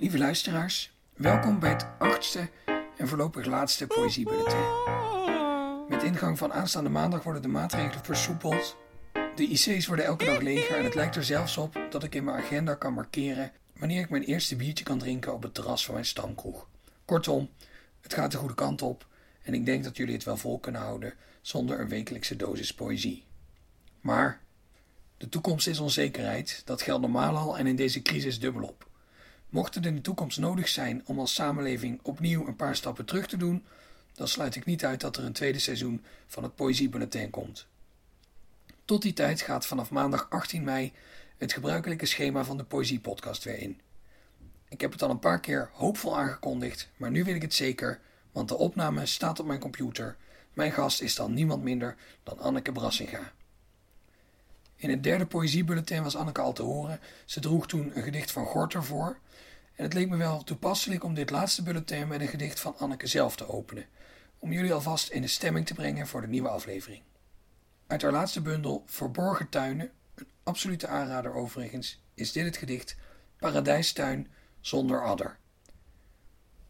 Lieve 0.00 0.18
luisteraars, 0.18 0.92
welkom 1.14 1.58
bij 1.58 1.70
het 1.70 1.86
achtste 1.98 2.48
en 2.96 3.08
voorlopig 3.08 3.46
laatste 3.46 3.86
Poëziebulletin. 3.86 4.64
Met 5.88 6.02
ingang 6.02 6.38
van 6.38 6.52
aanstaande 6.52 6.90
maandag 6.90 7.22
worden 7.22 7.42
de 7.42 7.48
maatregelen 7.48 8.04
versoepeld. 8.04 8.76
De 9.34 9.42
IC's 9.42 9.86
worden 9.86 10.04
elke 10.04 10.24
dag 10.24 10.40
leger 10.40 10.76
en 10.76 10.84
het 10.84 10.94
lijkt 10.94 11.16
er 11.16 11.24
zelfs 11.24 11.56
op 11.56 11.86
dat 11.90 12.04
ik 12.04 12.14
in 12.14 12.24
mijn 12.24 12.36
agenda 12.36 12.74
kan 12.74 12.92
markeren 12.92 13.52
wanneer 13.78 14.00
ik 14.00 14.10
mijn 14.10 14.22
eerste 14.22 14.56
biertje 14.56 14.84
kan 14.84 14.98
drinken 14.98 15.34
op 15.34 15.42
het 15.42 15.54
terras 15.54 15.84
van 15.84 15.94
mijn 15.94 16.06
stamkroeg. 16.06 16.68
Kortom, 17.04 17.50
het 18.00 18.14
gaat 18.14 18.30
de 18.30 18.38
goede 18.38 18.54
kant 18.54 18.82
op 18.82 19.06
en 19.42 19.54
ik 19.54 19.66
denk 19.66 19.84
dat 19.84 19.96
jullie 19.96 20.14
het 20.14 20.24
wel 20.24 20.36
vol 20.36 20.58
kunnen 20.58 20.80
houden 20.80 21.14
zonder 21.40 21.80
een 21.80 21.88
wekelijkse 21.88 22.36
dosis 22.36 22.74
poëzie. 22.74 23.24
Maar 24.00 24.40
de 25.16 25.28
toekomst 25.28 25.66
is 25.66 25.78
onzekerheid, 25.78 26.62
dat 26.64 26.82
geldt 26.82 27.02
normaal 27.02 27.36
al 27.36 27.58
en 27.58 27.66
in 27.66 27.76
deze 27.76 28.02
crisis 28.02 28.40
dubbelop. 28.40 28.87
Mocht 29.48 29.74
het 29.74 29.86
in 29.86 29.94
de 29.94 30.00
toekomst 30.00 30.38
nodig 30.38 30.68
zijn 30.68 31.02
om 31.04 31.18
als 31.18 31.34
samenleving 31.34 32.00
opnieuw 32.02 32.46
een 32.46 32.56
paar 32.56 32.76
stappen 32.76 33.04
terug 33.04 33.26
te 33.26 33.36
doen, 33.36 33.64
dan 34.12 34.28
sluit 34.28 34.56
ik 34.56 34.64
niet 34.64 34.84
uit 34.84 35.00
dat 35.00 35.16
er 35.16 35.24
een 35.24 35.32
tweede 35.32 35.58
seizoen 35.58 36.04
van 36.26 36.42
het 36.42 36.54
Poëziebulletin 36.54 37.30
komt. 37.30 37.66
Tot 38.84 39.02
die 39.02 39.12
tijd 39.12 39.40
gaat 39.40 39.66
vanaf 39.66 39.90
maandag 39.90 40.26
18 40.30 40.64
mei 40.64 40.92
het 41.36 41.52
gebruikelijke 41.52 42.06
schema 42.06 42.44
van 42.44 42.56
de 42.56 42.64
Poëziepodcast 42.64 43.44
weer 43.44 43.58
in. 43.58 43.80
Ik 44.68 44.80
heb 44.80 44.92
het 44.92 45.02
al 45.02 45.10
een 45.10 45.18
paar 45.18 45.40
keer 45.40 45.70
hoopvol 45.72 46.18
aangekondigd, 46.18 46.88
maar 46.96 47.10
nu 47.10 47.24
weet 47.24 47.34
ik 47.34 47.42
het 47.42 47.54
zeker, 47.54 48.00
want 48.32 48.48
de 48.48 48.56
opname 48.56 49.06
staat 49.06 49.40
op 49.40 49.46
mijn 49.46 49.60
computer. 49.60 50.16
Mijn 50.52 50.72
gast 50.72 51.00
is 51.00 51.14
dan 51.14 51.34
niemand 51.34 51.62
minder 51.62 51.96
dan 52.22 52.38
Anneke 52.38 52.72
Brassinga. 52.72 53.32
In 54.76 54.90
het 54.90 55.02
derde 55.02 55.26
poëziebulletin 55.26 56.02
was 56.02 56.16
Anneke 56.16 56.40
al 56.40 56.52
te 56.52 56.62
horen. 56.62 57.00
Ze 57.24 57.40
droeg 57.40 57.66
toen 57.66 57.96
een 57.96 58.02
gedicht 58.02 58.30
van 58.30 58.46
Gorter 58.46 58.84
voor. 58.84 59.18
En 59.78 59.84
het 59.84 59.94
leek 59.94 60.08
me 60.08 60.16
wel 60.16 60.44
toepasselijk 60.44 61.04
om 61.04 61.14
dit 61.14 61.30
laatste 61.30 61.62
bulletin 61.62 62.08
met 62.08 62.20
een 62.20 62.28
gedicht 62.28 62.60
van 62.60 62.78
Anneke 62.78 63.06
zelf 63.06 63.36
te 63.36 63.48
openen. 63.48 63.86
Om 64.38 64.52
jullie 64.52 64.72
alvast 64.72 65.08
in 65.08 65.22
de 65.22 65.28
stemming 65.28 65.66
te 65.66 65.74
brengen 65.74 66.06
voor 66.06 66.20
de 66.20 66.26
nieuwe 66.26 66.48
aflevering. 66.48 67.02
Uit 67.86 68.02
haar 68.02 68.12
laatste 68.12 68.42
bundel 68.42 68.82
Verborgen 68.86 69.48
Tuinen, 69.48 69.90
een 70.14 70.28
absolute 70.42 70.86
aanrader 70.86 71.32
overigens, 71.32 72.02
is 72.14 72.32
dit 72.32 72.44
het 72.44 72.56
gedicht 72.56 72.96
Paradijstuin 73.36 74.28
zonder 74.60 75.04
adder. 75.04 75.38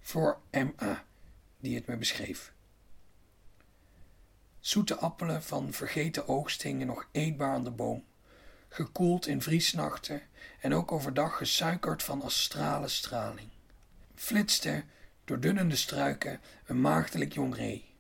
Voor 0.01 0.41
M.A., 0.51 1.05
die 1.61 1.75
het 1.75 1.87
me 1.87 1.97
beschreef. 1.97 2.53
Zoete 4.61 4.97
appelen 4.97 5.43
van 5.43 5.73
vergeten 5.73 6.29
oogst 6.29 6.63
hingen 6.63 6.87
nog 6.87 7.09
eetbaar 7.13 7.53
aan 7.53 7.65
de 7.65 7.71
boom, 7.71 8.05
gekoeld 8.69 9.27
in 9.27 9.43
vriesnachten 9.43 10.23
en 10.61 10.75
ook 10.75 10.93
overdag 10.93 11.37
gesuikerd 11.37 12.03
van 12.03 12.23
astrale 12.23 12.89
straling. 12.89 13.49
Flitste 14.15 14.85
door 15.25 15.41
dunnende 15.41 15.77
struiken 15.77 16.41
een 16.67 16.81
maagdelijk 16.81 17.33
jong 17.33 17.55
ree. 17.55 17.95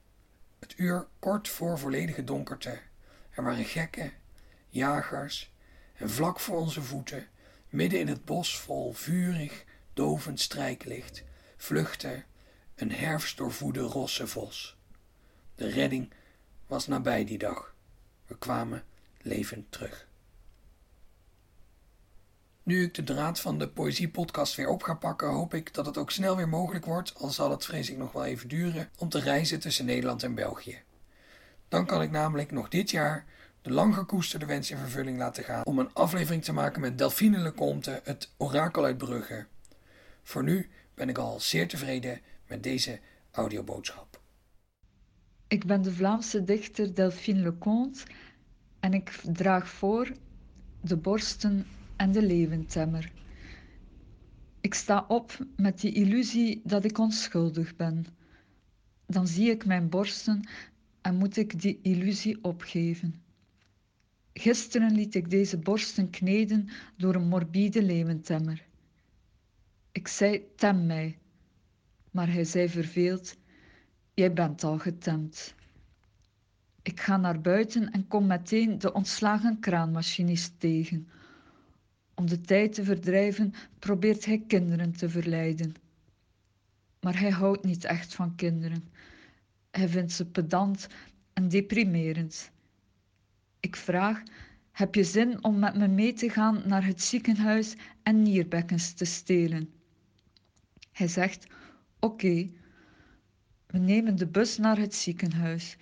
Het 0.58 0.74
uur 0.76 1.06
kort 1.18 1.48
voor 1.48 1.78
volledige 1.78 2.24
donkerte. 2.24 2.80
Er 3.30 3.44
waren 3.44 3.64
gekken, 3.64 4.12
jagers 4.68 5.52
en 5.94 6.10
vlak 6.10 6.40
voor 6.40 6.56
onze 6.58 6.82
voeten, 6.82 7.28
midden 7.68 8.00
in 8.00 8.08
het 8.08 8.24
bos 8.24 8.58
vol 8.58 8.92
vurig, 8.92 9.64
dovend 9.92 10.40
strijklicht, 10.40 11.24
vluchtte 11.56 12.24
een 12.74 12.92
herfstdoorvoede 12.92 13.80
rosse 13.80 14.26
vos. 14.26 14.76
De 15.54 15.68
redding 15.68 16.12
was 16.66 16.86
nabij 16.86 17.24
die 17.24 17.38
dag. 17.38 17.74
We 18.26 18.38
kwamen 18.38 18.84
levend 19.22 19.72
terug. 19.72 20.07
Nu 22.68 22.82
ik 22.82 22.94
de 22.94 23.04
draad 23.04 23.40
van 23.40 23.58
de 23.58 23.68
Poëziepodcast 23.68 24.54
weer 24.54 24.68
op 24.68 24.82
ga 24.82 24.94
pakken, 24.94 25.28
hoop 25.28 25.54
ik 25.54 25.74
dat 25.74 25.86
het 25.86 25.98
ook 25.98 26.10
snel 26.10 26.36
weer 26.36 26.48
mogelijk 26.48 26.84
wordt, 26.84 27.14
al 27.14 27.30
zal 27.30 27.50
het 27.50 27.64
vrees 27.64 27.90
ik 27.90 27.96
nog 27.96 28.12
wel 28.12 28.24
even 28.24 28.48
duren, 28.48 28.88
om 28.98 29.08
te 29.08 29.20
reizen 29.20 29.60
tussen 29.60 29.84
Nederland 29.84 30.22
en 30.22 30.34
België. 30.34 30.78
Dan 31.68 31.86
kan 31.86 32.02
ik 32.02 32.10
namelijk 32.10 32.50
nog 32.50 32.68
dit 32.68 32.90
jaar 32.90 33.24
de 33.62 33.70
lang 33.70 33.94
gekoesterde 33.94 34.46
wens 34.46 34.70
in 34.70 34.76
vervulling 34.76 35.18
laten 35.18 35.44
gaan 35.44 35.64
om 35.64 35.78
een 35.78 35.92
aflevering 35.92 36.44
te 36.44 36.52
maken 36.52 36.80
met 36.80 36.98
Delphine 36.98 37.38
Lecomte, 37.38 38.00
het 38.04 38.30
orakel 38.36 38.84
uit 38.84 38.98
Brugge. 38.98 39.46
Voor 40.22 40.42
nu 40.42 40.68
ben 40.94 41.08
ik 41.08 41.18
al 41.18 41.40
zeer 41.40 41.68
tevreden 41.68 42.20
met 42.46 42.62
deze 42.62 43.00
audioboodschap. 43.30 44.20
Ik 45.46 45.64
ben 45.64 45.82
de 45.82 45.92
Vlaamse 45.92 46.44
dichter 46.44 46.94
Delphine 46.94 47.40
Leconte 47.40 48.02
en 48.80 48.94
ik 48.94 49.20
draag 49.32 49.68
voor 49.68 50.12
de 50.80 50.96
borsten 50.96 51.66
en 51.98 52.12
de 52.12 52.22
leeuwentemmer. 52.22 53.12
Ik 54.60 54.74
sta 54.74 55.04
op 55.08 55.38
met 55.56 55.80
die 55.80 55.92
illusie 55.92 56.60
dat 56.64 56.84
ik 56.84 56.98
onschuldig 56.98 57.76
ben. 57.76 58.06
Dan 59.06 59.26
zie 59.26 59.50
ik 59.50 59.66
mijn 59.66 59.88
borsten 59.88 60.48
en 61.00 61.14
moet 61.14 61.36
ik 61.36 61.60
die 61.60 61.78
illusie 61.82 62.38
opgeven. 62.44 63.22
Gisteren 64.32 64.92
liet 64.92 65.14
ik 65.14 65.30
deze 65.30 65.58
borsten 65.58 66.10
kneden 66.10 66.68
door 66.96 67.14
een 67.14 67.28
morbide 67.28 67.82
leeuwentemmer. 67.82 68.66
Ik 69.92 70.08
zei: 70.08 70.42
Tem 70.56 70.86
mij. 70.86 71.18
Maar 72.10 72.32
hij 72.32 72.44
zei 72.44 72.68
verveeld: 72.68 73.36
Jij 74.14 74.32
bent 74.32 74.64
al 74.64 74.78
getemd. 74.78 75.54
Ik 76.82 77.00
ga 77.00 77.16
naar 77.16 77.40
buiten 77.40 77.90
en 77.90 78.08
kom 78.08 78.26
meteen 78.26 78.78
de 78.78 78.92
ontslagen 78.92 79.60
kraanmachinist 79.60 80.60
tegen. 80.60 81.08
Om 82.18 82.26
de 82.26 82.40
tijd 82.40 82.74
te 82.74 82.84
verdrijven 82.84 83.54
probeert 83.78 84.24
hij 84.24 84.42
kinderen 84.46 84.92
te 84.92 85.08
verleiden. 85.08 85.74
Maar 87.00 87.20
hij 87.20 87.30
houdt 87.30 87.64
niet 87.64 87.84
echt 87.84 88.14
van 88.14 88.34
kinderen. 88.34 88.88
Hij 89.70 89.88
vindt 89.88 90.12
ze 90.12 90.26
pedant 90.26 90.86
en 91.32 91.48
deprimerend. 91.48 92.50
Ik 93.60 93.76
vraag: 93.76 94.22
Heb 94.72 94.94
je 94.94 95.04
zin 95.04 95.44
om 95.44 95.58
met 95.58 95.76
me 95.76 95.88
mee 95.88 96.12
te 96.12 96.30
gaan 96.30 96.62
naar 96.66 96.84
het 96.86 97.02
ziekenhuis 97.02 97.74
en 98.02 98.22
nierbekkens 98.22 98.92
te 98.92 99.04
stelen? 99.04 99.70
Hij 100.92 101.08
zegt: 101.08 101.46
Oké. 101.98 102.50
We 103.66 103.78
nemen 103.78 104.16
de 104.16 104.26
bus 104.26 104.56
naar 104.56 104.78
het 104.78 104.94
ziekenhuis. 104.94 105.76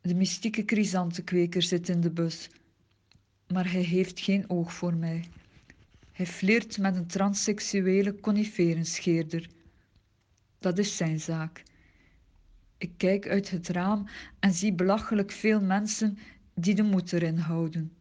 De 0.00 0.14
mystieke 0.14 0.62
chrysantenkweker 0.66 1.62
zit 1.62 1.88
in 1.88 2.00
de 2.00 2.10
bus. 2.10 2.50
Maar 3.52 3.72
hij 3.72 3.82
heeft 3.82 4.20
geen 4.20 4.50
oog 4.50 4.72
voor 4.72 4.94
mij. 4.94 5.24
Hij 6.18 6.26
flirt 6.26 6.78
met 6.78 6.96
een 6.96 7.06
transseksuele 7.06 8.20
coniferenscheerder. 8.20 9.50
Dat 10.58 10.78
is 10.78 10.96
zijn 10.96 11.20
zaak. 11.20 11.62
Ik 12.78 12.92
kijk 12.96 13.28
uit 13.28 13.50
het 13.50 13.68
raam 13.68 14.08
en 14.38 14.52
zie 14.52 14.72
belachelijk 14.72 15.30
veel 15.30 15.60
mensen 15.60 16.18
die 16.54 16.74
de 16.74 16.82
moed 16.82 17.12
erin 17.12 17.36
houden. 17.38 17.92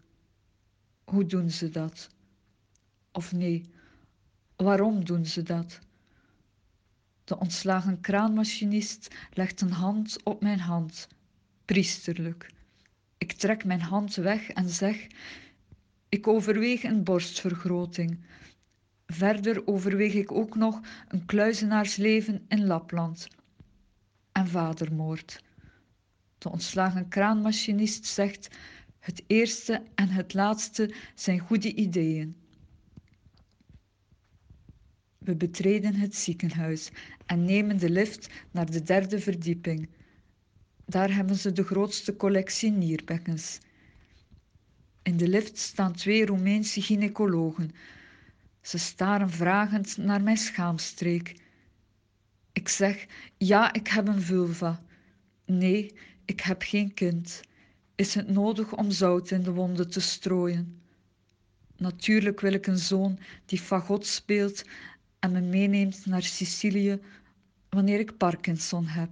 Hoe 1.04 1.26
doen 1.26 1.50
ze 1.52 1.70
dat? 1.70 2.10
Of 3.12 3.32
nee, 3.32 3.70
waarom 4.56 5.06
doen 5.06 5.26
ze 5.26 5.44
dat? 5.44 5.80
De 7.24 7.40
ontslagen 7.40 8.02
kraanmachinist 8.02 9.16
legt 9.34 9.62
een 9.62 9.72
hand 9.72 10.24
op 10.24 10.42
mijn 10.42 10.60
hand, 10.60 11.08
priesterlijk. 11.66 12.52
Ik 13.18 13.32
trek 13.32 13.66
mijn 13.66 13.82
hand 13.82 14.16
weg 14.16 14.50
en 14.50 14.70
zeg: 14.70 15.08
Ik 16.18 16.28
overweeg 16.28 16.84
een 16.84 17.04
borstvergroting. 17.04 18.20
Verder 19.06 19.68
overweeg 19.68 20.14
ik 20.14 20.32
ook 20.32 20.56
nog 20.56 20.82
een 21.08 21.26
kluizenaarsleven 21.26 22.46
in 22.48 22.66
Lapland. 22.66 23.28
En 24.32 24.48
vadermoord. 24.48 25.44
De 26.38 26.50
ontslagen 26.50 27.08
kraanmachinist 27.08 28.06
zegt: 28.06 28.48
Het 29.00 29.24
eerste 29.28 29.84
en 29.96 30.10
het 30.10 30.34
laatste 30.34 30.94
zijn 31.16 31.40
goede 31.40 31.74
ideeën. 31.74 32.36
We 35.18 35.36
betreden 35.36 35.96
het 35.96 36.16
ziekenhuis 36.16 36.90
en 37.26 37.46
nemen 37.46 37.78
de 37.78 37.90
lift 37.90 38.30
naar 38.52 38.72
de 38.72 38.84
derde 38.84 39.20
verdieping. 39.20 39.90
Daar 40.86 41.16
hebben 41.16 41.36
ze 41.36 41.52
de 41.52 41.64
grootste 41.64 42.16
collectie 42.16 42.72
nierbekkens. 42.72 43.60
In 45.08 45.18
de 45.18 45.28
lift 45.28 45.58
staan 45.58 45.94
twee 45.94 46.26
Roemeense 46.26 46.82
gynaecologen. 46.82 47.72
Ze 48.62 48.78
staren 48.78 49.30
vragend 49.30 49.98
naar 49.98 50.22
mijn 50.22 50.38
schaamstreek. 50.38 51.36
Ik 52.54 52.70
zeg: 52.70 53.06
Ja, 53.38 53.74
ik 53.74 53.88
heb 53.88 54.08
een 54.08 54.22
vulva. 54.22 54.84
Nee, 55.46 55.94
ik 56.26 56.40
heb 56.40 56.62
geen 56.62 56.94
kind. 56.94 57.42
Is 57.96 58.14
het 58.14 58.30
nodig 58.30 58.74
om 58.74 58.92
zout 58.92 59.32
in 59.32 59.44
de 59.44 59.52
wonden 59.52 59.90
te 59.90 60.00
strooien? 60.00 60.82
Natuurlijk 61.78 62.40
wil 62.40 62.54
ik 62.54 62.68
een 62.68 62.78
zoon 62.78 63.20
die 63.46 63.60
fagot 63.60 64.06
speelt 64.06 64.64
en 65.20 65.32
me 65.32 65.42
meeneemt 65.42 66.06
naar 66.06 66.24
Sicilië 66.24 67.00
wanneer 67.70 68.00
ik 68.00 68.18
Parkinson 68.18 68.86
heb. 68.86 69.10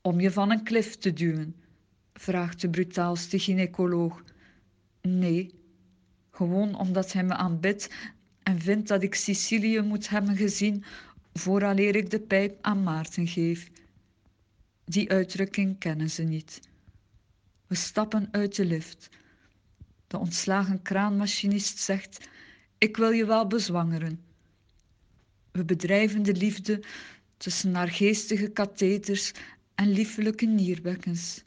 Om 0.00 0.20
je 0.20 0.30
van 0.30 0.50
een 0.50 0.62
klif 0.62 0.96
te 0.96 1.12
duwen, 1.12 1.56
vraagt 2.12 2.60
de 2.60 2.68
brutaalste 2.70 3.38
gynaecoloog. 3.38 4.22
Nee, 5.02 5.54
gewoon 6.30 6.74
omdat 6.74 7.12
hij 7.12 7.24
me 7.24 7.34
aanbidt 7.34 7.90
en 8.42 8.60
vindt 8.60 8.88
dat 8.88 9.02
ik 9.02 9.14
Sicilië 9.14 9.80
moet 9.80 10.08
hebben 10.08 10.36
gezien 10.36 10.84
vooraleer 11.32 11.96
ik 11.96 12.10
de 12.10 12.20
pijp 12.20 12.58
aan 12.60 12.82
Maarten 12.82 13.26
geef. 13.26 13.70
Die 14.84 15.10
uitdrukking 15.10 15.78
kennen 15.78 16.10
ze 16.10 16.22
niet. 16.22 16.60
We 17.66 17.74
stappen 17.74 18.28
uit 18.30 18.56
de 18.56 18.64
lift. 18.64 19.08
De 20.06 20.18
ontslagen 20.18 20.82
kraanmachinist 20.82 21.78
zegt: 21.78 22.28
Ik 22.78 22.96
wil 22.96 23.10
je 23.10 23.26
wel 23.26 23.46
bezwangeren. 23.46 24.20
We 25.52 25.64
bedrijven 25.64 26.22
de 26.22 26.34
liefde 26.34 26.82
tussen 27.36 27.70
naargeestige 27.70 28.48
katheters 28.48 29.32
en 29.74 29.88
liefelijke 29.90 30.46
nierbekkens. 30.46 31.42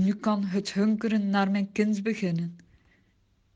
Nu 0.00 0.14
kan 0.14 0.44
het 0.44 0.72
hunkeren 0.72 1.30
naar 1.30 1.50
mijn 1.50 1.72
kind 1.72 2.02
beginnen. 2.02 2.58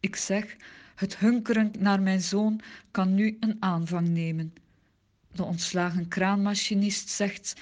Ik 0.00 0.16
zeg, 0.16 0.56
het 0.94 1.18
hunkeren 1.18 1.72
naar 1.78 2.02
mijn 2.02 2.22
zoon 2.22 2.60
kan 2.90 3.14
nu 3.14 3.36
een 3.40 3.56
aanvang 3.60 4.08
nemen. 4.08 4.54
De 5.32 5.44
ontslagen 5.44 6.08
kraanmachinist 6.08 7.08
zegt, 7.08 7.54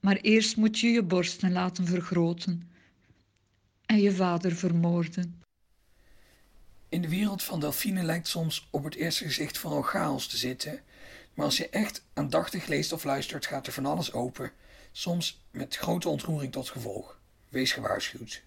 maar 0.00 0.16
eerst 0.16 0.56
moet 0.56 0.78
je 0.78 0.88
je 0.88 1.02
borsten 1.02 1.52
laten 1.52 1.86
vergroten 1.86 2.70
en 3.86 4.00
je 4.00 4.12
vader 4.12 4.56
vermoorden. 4.56 5.42
In 6.88 7.02
de 7.02 7.08
wereld 7.08 7.42
van 7.42 7.60
Delphine 7.60 8.02
lijkt 8.02 8.28
soms 8.28 8.68
op 8.70 8.84
het 8.84 8.94
eerste 8.94 9.24
gezicht 9.24 9.58
vooral 9.58 9.82
chaos 9.82 10.26
te 10.26 10.36
zitten, 10.36 10.80
maar 11.34 11.44
als 11.44 11.56
je 11.56 11.68
echt 11.68 12.04
aandachtig 12.14 12.66
leest 12.66 12.92
of 12.92 13.04
luistert, 13.04 13.46
gaat 13.46 13.66
er 13.66 13.72
van 13.72 13.86
alles 13.86 14.12
open, 14.12 14.52
soms 14.92 15.44
met 15.50 15.76
grote 15.76 16.08
ontroering 16.08 16.52
tot 16.52 16.68
gevolg. 16.68 17.17
Wees 17.48 17.72
gewaarschuwd. 17.72 18.42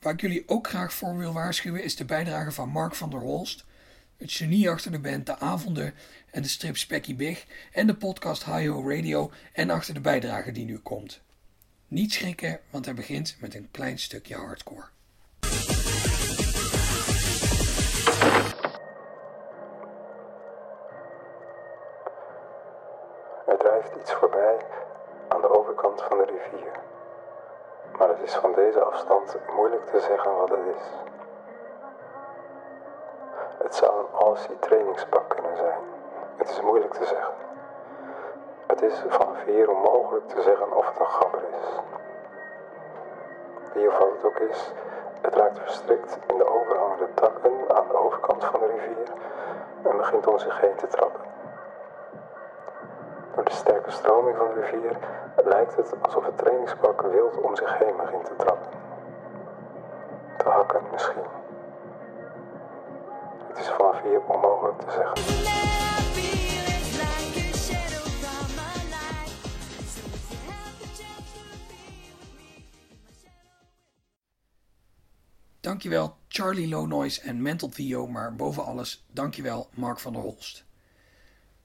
Waar 0.00 0.12
ik 0.12 0.20
jullie 0.20 0.48
ook 0.48 0.68
graag 0.68 0.92
voor 0.92 1.16
wil 1.16 1.32
waarschuwen 1.32 1.82
is 1.82 1.96
de 1.96 2.04
bijdrage 2.04 2.52
van 2.52 2.68
Mark 2.68 2.94
van 2.94 3.10
der 3.10 3.20
Holst, 3.20 3.64
het 4.16 4.32
genie 4.32 4.70
achter 4.70 4.90
de 4.90 4.98
band 4.98 5.26
De 5.26 5.38
Avonden 5.38 5.94
en 6.30 6.42
de 6.42 6.48
strip 6.48 6.76
Specky 6.76 7.16
Big 7.16 7.46
en 7.72 7.86
de 7.86 7.94
podcast 7.94 8.44
Hi-Ho 8.44 8.90
Radio 8.90 9.32
en 9.52 9.70
achter 9.70 9.94
de 9.94 10.00
bijdrage 10.00 10.52
die 10.52 10.64
nu 10.64 10.78
komt. 10.78 11.20
Niet 11.88 12.12
schrikken, 12.12 12.60
want 12.70 12.84
hij 12.84 12.94
begint 12.94 13.36
met 13.40 13.54
een 13.54 13.68
klein 13.70 13.98
stukje 13.98 14.34
hardcore. 14.34 14.84
Het 33.58 33.74
zou 33.74 33.98
een 33.98 34.20
Aussie 34.20 34.58
trainingspak 34.58 35.28
kunnen 35.28 35.56
zijn. 35.56 35.78
Het 36.36 36.50
is 36.50 36.60
moeilijk 36.60 36.92
te 36.92 37.04
zeggen. 37.04 37.34
Het 38.66 38.82
is 38.82 39.02
van 39.08 39.36
vier 39.44 39.70
onmogelijk 39.70 40.28
te 40.28 40.42
zeggen 40.42 40.76
of 40.76 40.88
het 40.88 40.98
een 40.98 41.06
gabber 41.06 41.40
is. 41.40 41.80
Wie 43.72 43.88
of 43.88 43.98
wat 43.98 44.08
het 44.12 44.24
ook 44.24 44.38
is, 44.38 44.72
het 45.20 45.34
raakt 45.34 45.58
verstrikt 45.58 46.18
in 46.26 46.36
de 46.36 46.48
overhangende 46.48 47.08
takken 47.14 47.52
aan 47.76 47.88
de 47.88 47.96
overkant 47.96 48.44
van 48.44 48.60
de 48.60 48.66
rivier 48.66 49.12
en 49.82 49.96
begint 49.96 50.26
om 50.26 50.38
zich 50.38 50.60
heen 50.60 50.76
te 50.76 50.86
trappen. 50.86 51.20
Door 53.34 53.44
de 53.44 53.52
sterke 53.52 53.90
stroming 53.90 54.36
van 54.36 54.46
de 54.46 54.60
rivier 54.60 54.96
lijkt 55.44 55.76
het 55.76 55.94
alsof 56.02 56.24
het 56.24 56.38
trainingspak 56.38 57.00
wild 57.00 57.40
om 57.40 57.56
zich 57.56 57.78
heen 57.78 57.96
begint 57.96 58.24
te 58.24 58.36
trappen. 58.36 58.68
Hakken 60.50 60.82
misschien. 60.92 61.22
Het 63.48 63.58
is 63.58 63.68
vanaf 63.68 64.02
hier 64.02 64.20
onmogelijk 64.24 64.80
te 64.80 64.90
zeggen. 64.90 65.44
Dankjewel 75.60 76.16
Charlie 76.28 76.68
Low 76.68 76.86
Noise 76.86 77.20
en 77.20 77.42
Mental 77.42 77.68
Theo, 77.68 78.06
maar 78.06 78.34
boven 78.34 78.64
alles 78.64 79.06
dankjewel 79.12 79.68
Mark 79.74 79.98
van 79.98 80.12
der 80.12 80.22
Holst. 80.22 80.64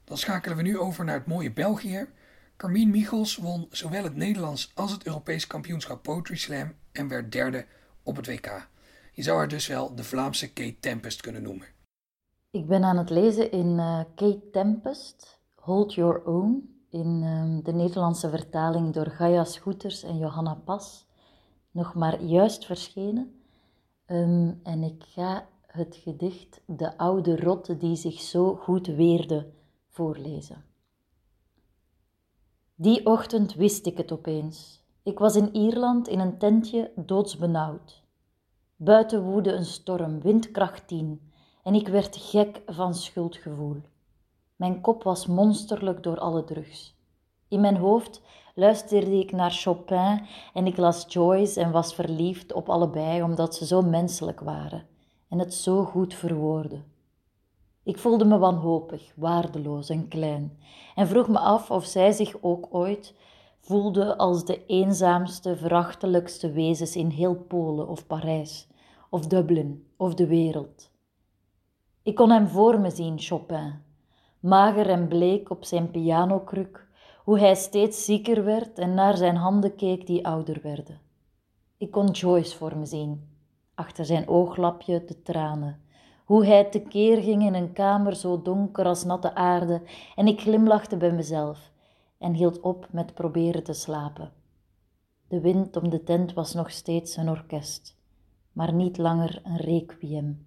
Dan 0.03 0.17
schakelen 0.17 0.57
we 0.57 0.63
nu 0.63 0.79
over 0.79 1.05
naar 1.05 1.15
het 1.15 1.27
mooie 1.27 1.51
België. 1.51 2.09
Carmien 2.57 2.89
Michels 2.89 3.35
won 3.35 3.67
zowel 3.69 4.03
het 4.03 4.15
Nederlands 4.15 4.71
als 4.75 4.91
het 4.91 5.05
Europees 5.05 5.47
kampioenschap 5.47 6.03
Poetry 6.03 6.35
Slam 6.35 6.73
en 6.91 7.07
werd 7.07 7.31
derde 7.31 7.65
op 8.03 8.15
het 8.15 8.27
WK. 8.27 8.69
Je 9.13 9.21
zou 9.21 9.37
haar 9.37 9.47
dus 9.47 9.67
wel 9.67 9.95
de 9.95 10.03
Vlaamse 10.03 10.53
Kate 10.53 10.79
Tempest 10.79 11.21
kunnen 11.21 11.41
noemen. 11.41 11.67
Ik 12.51 12.67
ben 12.67 12.83
aan 12.83 12.97
het 12.97 13.09
lezen 13.09 13.51
in 13.51 13.67
uh, 13.67 13.99
Kate 14.15 14.49
Tempest, 14.51 15.39
Hold 15.55 15.93
Your 15.93 16.25
Own, 16.25 16.83
in 16.89 17.21
uh, 17.23 17.63
de 17.63 17.73
Nederlandse 17.73 18.29
vertaling 18.29 18.93
door 18.93 19.05
Gaia 19.05 19.43
Schoeters 19.43 20.03
en 20.03 20.17
Johanna 20.17 20.53
Pas, 20.53 21.07
nog 21.71 21.93
maar 21.93 22.21
juist 22.21 22.65
verschenen. 22.65 23.41
Um, 24.07 24.59
en 24.63 24.83
ik 24.83 25.03
ga 25.03 25.47
het 25.65 25.95
gedicht 25.95 26.61
De 26.65 26.97
oude 26.97 27.39
rotte 27.39 27.77
die 27.77 27.95
zich 27.95 28.19
zo 28.19 28.55
goed 28.55 28.87
weerde 28.87 29.51
voorlezen. 29.89 30.65
Die 32.75 33.05
ochtend 33.05 33.53
wist 33.53 33.85
ik 33.85 33.97
het 33.97 34.11
opeens. 34.11 34.80
Ik 35.03 35.19
was 35.19 35.35
in 35.35 35.55
Ierland 35.55 36.07
in 36.07 36.19
een 36.19 36.37
tentje 36.37 36.91
doodsbenauwd. 36.95 38.03
Buiten 38.75 39.23
woedde 39.23 39.53
een 39.53 39.65
storm, 39.65 40.21
windkracht 40.21 40.87
10, 40.87 41.31
en 41.63 41.73
ik 41.73 41.87
werd 41.87 42.15
gek 42.15 42.61
van 42.65 42.93
schuldgevoel. 42.93 43.81
Mijn 44.55 44.81
kop 44.81 45.03
was 45.03 45.25
monsterlijk 45.25 46.03
door 46.03 46.19
alle 46.19 46.43
drugs. 46.43 46.95
In 47.47 47.61
mijn 47.61 47.77
hoofd 47.77 48.21
luisterde 48.55 49.19
ik 49.19 49.31
naar 49.31 49.51
Chopin 49.51 50.25
en 50.53 50.65
ik 50.65 50.77
las 50.77 51.05
Joyce 51.07 51.61
en 51.61 51.71
was 51.71 51.93
verliefd 51.93 52.53
op 52.53 52.69
allebei 52.69 53.23
omdat 53.23 53.55
ze 53.55 53.65
zo 53.65 53.81
menselijk 53.81 54.39
waren 54.39 54.87
en 55.29 55.39
het 55.39 55.53
zo 55.53 55.83
goed 55.83 56.13
verwoorden. 56.13 56.85
Ik 57.83 57.97
voelde 57.97 58.25
me 58.25 58.37
wanhopig, 58.37 59.13
waardeloos 59.15 59.89
en 59.89 60.07
klein 60.07 60.59
en 60.95 61.07
vroeg 61.07 61.27
me 61.27 61.39
af 61.39 61.71
of 61.71 61.85
zij 61.85 62.11
zich 62.11 62.35
ook 62.41 62.67
ooit 62.69 63.13
voelde 63.61 64.17
als 64.17 64.45
de 64.45 64.65
eenzaamste, 64.65 65.55
verachtelijkste 65.55 66.51
wezens 66.51 66.95
in 66.95 67.09
heel 67.09 67.35
Polen 67.35 67.87
of 67.87 68.07
Parijs 68.07 68.67
of 69.09 69.27
Dublin 69.27 69.87
of 69.97 70.13
de 70.13 70.27
wereld. 70.27 70.91
Ik 72.03 72.15
kon 72.15 72.29
hem 72.29 72.47
voor 72.47 72.79
me 72.79 72.89
zien, 72.89 73.19
Chopin, 73.19 73.73
mager 74.39 74.89
en 74.89 75.07
bleek 75.07 75.49
op 75.49 75.63
zijn 75.65 75.91
pianokruk, 75.91 76.87
hoe 77.23 77.39
hij 77.39 77.55
steeds 77.55 78.05
zieker 78.05 78.43
werd 78.43 78.79
en 78.79 78.93
naar 78.93 79.17
zijn 79.17 79.35
handen 79.35 79.75
keek 79.75 80.07
die 80.07 80.27
ouder 80.27 80.59
werden. 80.63 80.99
Ik 81.77 81.91
kon 81.91 82.11
Joyce 82.11 82.57
voor 82.57 82.77
me 82.77 82.85
zien, 82.85 83.29
achter 83.75 84.05
zijn 84.05 84.27
ooglapje 84.27 85.05
de 85.05 85.21
tranen, 85.21 85.81
hoe 86.25 86.45
hij 86.45 86.63
tekeer 86.63 87.21
ging 87.21 87.43
in 87.43 87.53
een 87.53 87.73
kamer 87.73 88.15
zo 88.15 88.41
donker 88.41 88.85
als 88.85 89.03
natte 89.03 89.35
aarde, 89.35 89.81
en 90.15 90.27
ik 90.27 90.41
glimlachte 90.41 90.97
bij 90.97 91.11
mezelf 91.11 91.70
en 92.21 92.33
hield 92.33 92.59
op 92.59 92.87
met 92.91 93.13
proberen 93.13 93.63
te 93.63 93.73
slapen. 93.73 94.31
De 95.27 95.39
wind 95.39 95.75
om 95.75 95.89
de 95.89 96.03
tent 96.03 96.33
was 96.33 96.53
nog 96.53 96.71
steeds 96.71 97.15
een 97.17 97.29
orkest, 97.29 97.97
maar 98.51 98.73
niet 98.73 98.97
langer 98.97 99.41
een 99.43 99.57
requiem. 99.57 100.45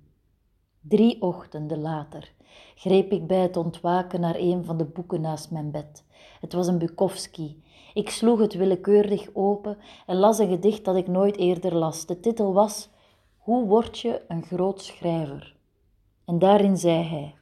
Drie 0.81 1.23
ochtenden 1.23 1.79
later 1.79 2.33
greep 2.75 3.13
ik 3.13 3.27
bij 3.27 3.39
het 3.39 3.57
ontwaken 3.57 4.21
naar 4.21 4.37
een 4.39 4.65
van 4.65 4.77
de 4.77 4.85
boeken 4.85 5.21
naast 5.21 5.51
mijn 5.51 5.71
bed. 5.71 6.05
Het 6.41 6.53
was 6.53 6.67
een 6.67 6.79
Bukowski. 6.79 7.63
Ik 7.95 8.11
sloeg 8.11 8.39
het 8.39 8.55
willekeurig 8.55 9.29
open 9.33 9.79
en 10.07 10.17
las 10.17 10.39
een 10.39 10.49
gedicht 10.49 10.85
dat 10.85 10.97
ik 10.97 11.07
nooit 11.07 11.37
eerder 11.37 11.75
las. 11.75 12.07
De 12.07 12.21
titel 12.21 12.53
was 12.53 12.89
Hoe 13.39 13.67
word 13.67 13.99
je 13.99 14.23
een 14.29 14.43
groot 14.43 14.83
schrijver? 14.83 15.57
En 16.25 16.39
daarin 16.39 16.77
zei 16.77 17.03
hij: 17.03 17.35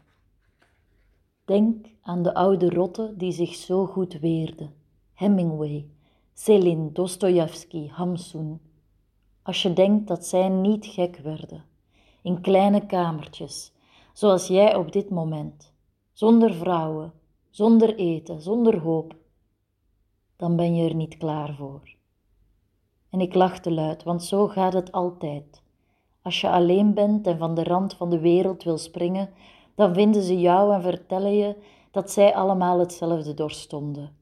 Denk 1.44 1.86
aan 2.02 2.22
de 2.22 2.34
oude 2.34 2.70
rotte 2.70 3.14
die 3.16 3.32
zich 3.32 3.54
zo 3.54 3.86
goed 3.86 4.18
weerde. 4.18 4.70
Hemingway, 5.14 5.86
Selin, 6.32 6.92
Dostoevsky, 6.92 7.88
Hamsun. 7.88 8.60
Als 9.42 9.62
je 9.62 9.72
denkt 9.72 10.08
dat 10.08 10.26
zij 10.26 10.48
niet 10.48 10.86
gek 10.86 11.16
werden, 11.16 11.64
in 12.22 12.40
kleine 12.40 12.86
kamertjes, 12.86 13.72
zoals 14.12 14.46
jij 14.46 14.74
op 14.74 14.92
dit 14.92 15.10
moment, 15.10 15.72
zonder 16.12 16.54
vrouwen, 16.54 17.12
zonder 17.50 17.94
eten, 17.94 18.40
zonder 18.40 18.78
hoop, 18.78 19.16
dan 20.36 20.56
ben 20.56 20.74
je 20.74 20.88
er 20.88 20.94
niet 20.94 21.16
klaar 21.16 21.54
voor. 21.54 21.96
En 23.10 23.20
ik 23.20 23.34
lachte 23.34 23.70
luid, 23.70 24.02
want 24.02 24.24
zo 24.24 24.48
gaat 24.48 24.72
het 24.72 24.92
altijd. 24.92 25.62
Als 26.22 26.40
je 26.40 26.50
alleen 26.50 26.94
bent 26.94 27.26
en 27.26 27.38
van 27.38 27.54
de 27.54 27.64
rand 27.64 27.94
van 27.94 28.10
de 28.10 28.18
wereld 28.18 28.62
wil 28.62 28.78
springen, 28.78 29.30
dan 29.74 29.94
vinden 29.94 30.22
ze 30.22 30.40
jou 30.40 30.74
en 30.74 30.82
vertellen 30.82 31.36
je 31.36 31.56
dat 31.90 32.10
zij 32.10 32.34
allemaal 32.34 32.78
hetzelfde 32.78 33.34
doorstonden. 33.34 34.16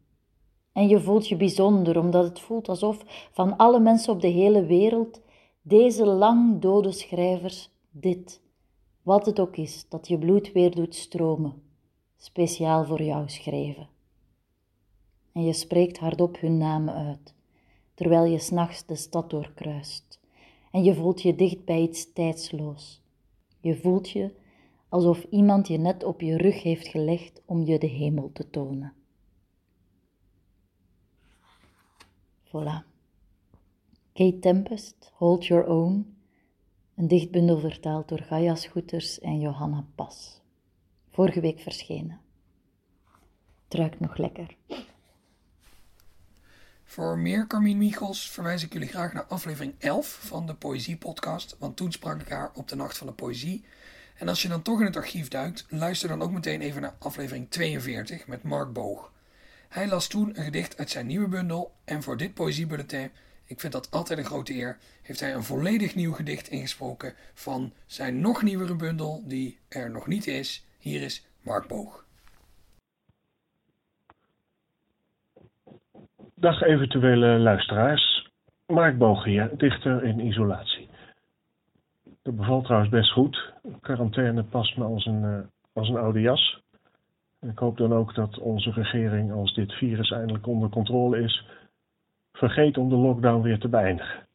En 0.73 0.89
je 0.89 1.01
voelt 1.01 1.29
je 1.29 1.37
bijzonder, 1.37 1.99
omdat 1.99 2.25
het 2.25 2.41
voelt 2.41 2.69
alsof 2.69 3.29
van 3.33 3.57
alle 3.57 3.81
mensen 3.81 4.13
op 4.13 4.21
de 4.21 4.29
hele 4.29 4.65
wereld 4.65 5.21
deze 5.63 6.07
lang 6.07 6.61
dode 6.61 6.93
schrijvers 6.93 7.71
dit, 7.91 8.41
wat 9.03 9.27
het 9.27 9.41
ook 9.41 9.57
is 9.57 9.87
dat 9.89 10.09
je 10.09 10.19
bloed 10.19 10.53
weer 10.53 10.75
doet 10.75 10.95
stromen, 10.95 11.63
speciaal 12.17 12.85
voor 12.85 13.03
jou 13.03 13.29
schreven. 13.29 13.89
En 15.33 15.45
je 15.45 15.53
spreekt 15.53 15.99
hardop 15.99 16.41
hun 16.41 16.59
namen 16.59 16.95
uit, 16.95 17.35
terwijl 17.95 18.25
je 18.25 18.39
s'nachts 18.39 18.87
de 18.87 18.97
stad 18.97 19.31
doorkruist. 19.31 20.21
En 20.71 20.85
je 20.85 20.95
voelt 20.95 21.23
je 21.23 21.35
dicht 21.35 21.65
bij 21.65 21.81
iets 21.81 22.13
tijdsloos. 22.13 23.03
Je 23.61 23.77
voelt 23.77 24.11
je 24.11 24.31
alsof 24.91 25.27
iemand 25.31 25.69
je 25.69 25.79
net 25.79 26.05
op 26.05 26.21
je 26.21 26.37
rug 26.37 26.63
heeft 26.63 26.89
gelegd 26.89 27.43
om 27.45 27.63
je 27.63 27.79
de 27.79 27.87
hemel 27.87 28.31
te 28.33 28.51
tonen. 28.51 28.93
Voilà. 32.45 32.89
Kate 34.13 34.39
Tempest, 34.39 35.13
Hold 35.15 35.47
Your 35.47 35.67
Own, 35.67 36.17
een 36.95 37.09
dichtbundel 37.09 37.59
vertaald 37.59 38.09
door 38.09 38.21
Gaia 38.21 38.55
Scooters 38.55 39.21
en 39.21 39.41
Johanna 39.41 39.87
Pas. 39.95 40.41
Vorige 41.11 41.41
week 41.41 41.61
verschenen. 41.61 42.21
Het 43.65 43.75
ruikt 43.75 44.01
nog 44.01 44.17
lekker. 44.17 44.57
Voor 46.85 47.19
meer 47.19 47.47
Carmien 47.47 47.79
Michels 47.79 48.31
verwijs 48.31 48.63
ik 48.63 48.73
jullie 48.73 48.89
graag 48.89 49.13
naar 49.13 49.25
aflevering 49.25 49.75
11 49.79 50.07
van 50.07 50.47
de 50.47 50.55
Poëzie 50.55 50.97
Podcast, 50.97 51.57
want 51.59 51.77
toen 51.77 51.93
sprak 51.93 52.21
ik 52.21 52.29
haar 52.29 52.51
op 52.55 52.69
de 52.69 52.77
Nacht 52.77 52.99
van 52.99 53.07
de 53.07 53.13
Poëzie. 53.13 53.65
En 54.21 54.29
als 54.29 54.43
je 54.43 54.49
dan 54.49 54.63
toch 54.63 54.81
in 54.81 54.87
het 54.87 54.97
archief 54.97 55.29
duikt, 55.29 55.67
luister 55.71 56.09
dan 56.09 56.23
ook 56.23 56.31
meteen 56.31 56.61
even 56.61 56.83
naar 56.83 56.95
aflevering 56.99 57.51
42 57.51 58.27
met 58.27 58.43
Mark 58.43 58.73
Boog. 58.73 59.13
Hij 59.69 59.89
las 59.89 60.09
toen 60.09 60.29
een 60.29 60.45
gedicht 60.45 60.79
uit 60.79 60.91
zijn 60.91 61.07
nieuwe 61.07 61.29
bundel 61.29 61.73
en 61.85 62.03
voor 62.03 62.17
dit 62.17 62.35
poëziebulletin, 62.35 63.11
ik 63.45 63.61
vind 63.61 63.73
dat 63.73 63.91
altijd 63.91 64.19
een 64.19 64.25
grote 64.25 64.55
eer, 64.55 64.79
heeft 65.03 65.21
hij 65.21 65.35
een 65.35 65.43
volledig 65.43 65.95
nieuw 65.95 66.13
gedicht 66.13 66.49
ingesproken 66.49 67.15
van 67.35 67.73
zijn 67.87 68.21
nog 68.21 68.43
nieuwere 68.43 68.77
bundel 68.77 69.23
die 69.27 69.59
er 69.69 69.91
nog 69.91 70.07
niet 70.07 70.27
is. 70.27 70.67
Hier 70.79 71.03
is 71.03 71.27
Mark 71.41 71.67
Boog. 71.67 72.05
Dag 76.35 76.63
eventuele 76.63 77.39
luisteraars. 77.39 78.31
Mark 78.67 78.99
Boog 78.99 79.25
hier, 79.25 79.51
dichter 79.57 80.05
in 80.05 80.21
isolatie. 80.21 80.89
Dat 82.23 82.37
bevalt 82.37 82.65
trouwens 82.65 82.91
best 82.91 83.13
goed. 83.13 83.53
Quarantaine 83.91 84.43
past 84.43 84.77
me 84.77 84.85
als 84.85 85.07
een, 85.07 85.23
uh, 85.23 85.39
als 85.73 85.89
een 85.89 85.97
oude 85.97 86.21
jas. 86.21 86.63
Ik 87.41 87.59
hoop 87.59 87.77
dan 87.77 87.93
ook 87.93 88.15
dat 88.15 88.39
onze 88.39 88.71
regering, 88.71 89.33
als 89.33 89.55
dit 89.55 89.73
virus 89.73 90.11
eindelijk 90.11 90.47
onder 90.47 90.69
controle 90.69 91.23
is, 91.23 91.45
vergeet 92.33 92.79
om 92.79 92.89
de 92.89 92.97
lockdown 92.97 93.43
weer 93.43 93.59
te 93.59 93.69
beëindigen. 93.69 94.27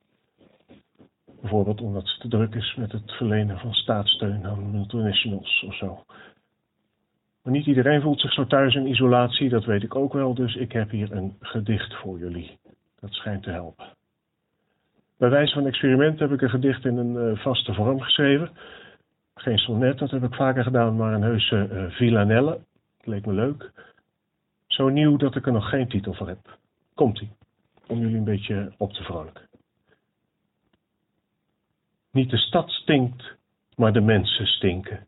Bijvoorbeeld 1.41 1.81
omdat 1.81 2.07
het 2.07 2.19
te 2.19 2.27
druk 2.27 2.55
is 2.55 2.75
met 2.75 2.91
het 2.91 3.11
verlenen 3.11 3.59
van 3.59 3.73
staatssteun 3.73 4.45
aan 4.45 4.71
multinationals 4.71 5.63
of 5.67 5.75
zo. 5.75 6.03
Maar 7.43 7.53
niet 7.53 7.65
iedereen 7.65 8.01
voelt 8.01 8.19
zich 8.19 8.33
zo 8.33 8.45
thuis 8.45 8.75
in 8.75 8.87
isolatie, 8.87 9.49
dat 9.49 9.65
weet 9.65 9.83
ik 9.83 9.95
ook 9.95 10.13
wel, 10.13 10.33
dus 10.33 10.55
ik 10.55 10.71
heb 10.71 10.89
hier 10.89 11.11
een 11.11 11.35
gedicht 11.39 11.95
voor 11.95 12.19
jullie. 12.19 12.57
Dat 12.99 13.11
schijnt 13.11 13.43
te 13.43 13.51
helpen. 13.51 13.85
Bij 15.17 15.29
wijze 15.29 15.53
van 15.53 15.67
experiment 15.67 16.19
heb 16.19 16.31
ik 16.31 16.41
een 16.41 16.49
gedicht 16.49 16.85
in 16.85 16.97
een 16.97 17.31
uh, 17.31 17.37
vaste 17.37 17.73
vorm 17.73 18.01
geschreven. 18.01 18.49
Geen 19.35 19.57
sonnet, 19.57 19.97
dat 19.97 20.11
heb 20.11 20.23
ik 20.23 20.33
vaker 20.33 20.63
gedaan, 20.63 20.95
maar 20.95 21.13
een 21.13 21.21
heuse 21.21 21.69
uh, 21.71 21.91
villanelle. 21.91 22.59
Leek 23.01 23.25
me 23.25 23.33
leuk. 23.33 23.71
Zo 24.67 24.89
nieuw 24.89 25.17
dat 25.17 25.35
ik 25.35 25.45
er 25.45 25.51
nog 25.51 25.69
geen 25.69 25.87
titel 25.87 26.13
voor 26.13 26.27
heb. 26.27 26.57
Komt-ie, 26.93 27.29
om 27.87 27.99
jullie 27.99 28.17
een 28.17 28.23
beetje 28.23 28.73
op 28.77 28.93
te 28.93 29.03
vrolijken. 29.03 29.47
Niet 32.11 32.29
de 32.29 32.37
stad 32.37 32.69
stinkt, 32.69 33.35
maar 33.75 33.93
de 33.93 34.01
mensen 34.01 34.47
stinken. 34.47 35.05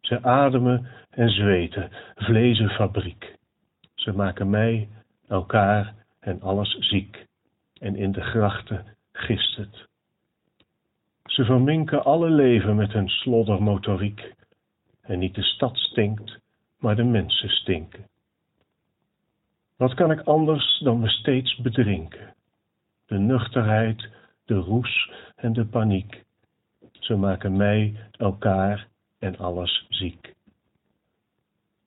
Ze 0.00 0.22
ademen 0.22 0.86
en 1.10 1.30
zweten, 1.30 1.90
vlezenfabriek. 2.14 3.36
Ze 3.94 4.12
maken 4.12 4.50
mij, 4.50 4.88
elkaar 5.28 5.94
en 6.20 6.42
alles 6.42 6.76
ziek. 6.78 7.26
En 7.80 7.96
in 7.96 8.12
de 8.12 8.22
grachten 8.22 8.86
gist 9.12 9.56
het. 9.56 9.88
Ze 11.30 11.44
verminken 11.44 12.04
alle 12.04 12.30
leven 12.30 12.76
met 12.76 12.92
hun 12.92 13.08
sloddermotoriek. 13.08 14.34
En 15.00 15.18
niet 15.18 15.34
de 15.34 15.42
stad 15.42 15.76
stinkt, 15.76 16.38
maar 16.78 16.96
de 16.96 17.04
mensen 17.04 17.48
stinken. 17.48 18.08
Wat 19.76 19.94
kan 19.94 20.10
ik 20.10 20.20
anders 20.20 20.78
dan 20.78 21.00
me 21.00 21.08
steeds 21.08 21.56
bedrinken? 21.56 22.34
De 23.06 23.18
nuchterheid, 23.18 24.08
de 24.44 24.54
roes 24.54 25.10
en 25.36 25.52
de 25.52 25.64
paniek. 25.64 26.24
Ze 26.92 27.16
maken 27.16 27.56
mij, 27.56 27.96
elkaar 28.10 28.88
en 29.18 29.38
alles 29.38 29.86
ziek. 29.88 30.34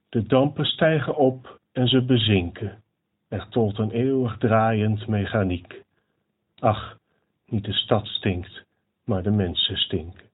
De 0.09 0.23
dampen 0.23 0.65
stijgen 0.65 1.15
op 1.15 1.59
en 1.71 1.87
ze 1.87 2.01
bezinken. 2.01 2.83
Er 3.27 3.47
tolt 3.49 3.77
een 3.77 3.91
eeuwig 3.91 4.37
draaiend 4.37 5.07
mechaniek. 5.07 5.83
Ach, 6.59 6.97
niet 7.45 7.63
de 7.63 7.73
stad 7.73 8.07
stinkt, 8.07 8.63
maar 9.05 9.23
de 9.23 9.31
mensen 9.31 9.77
stinken. 9.77 10.25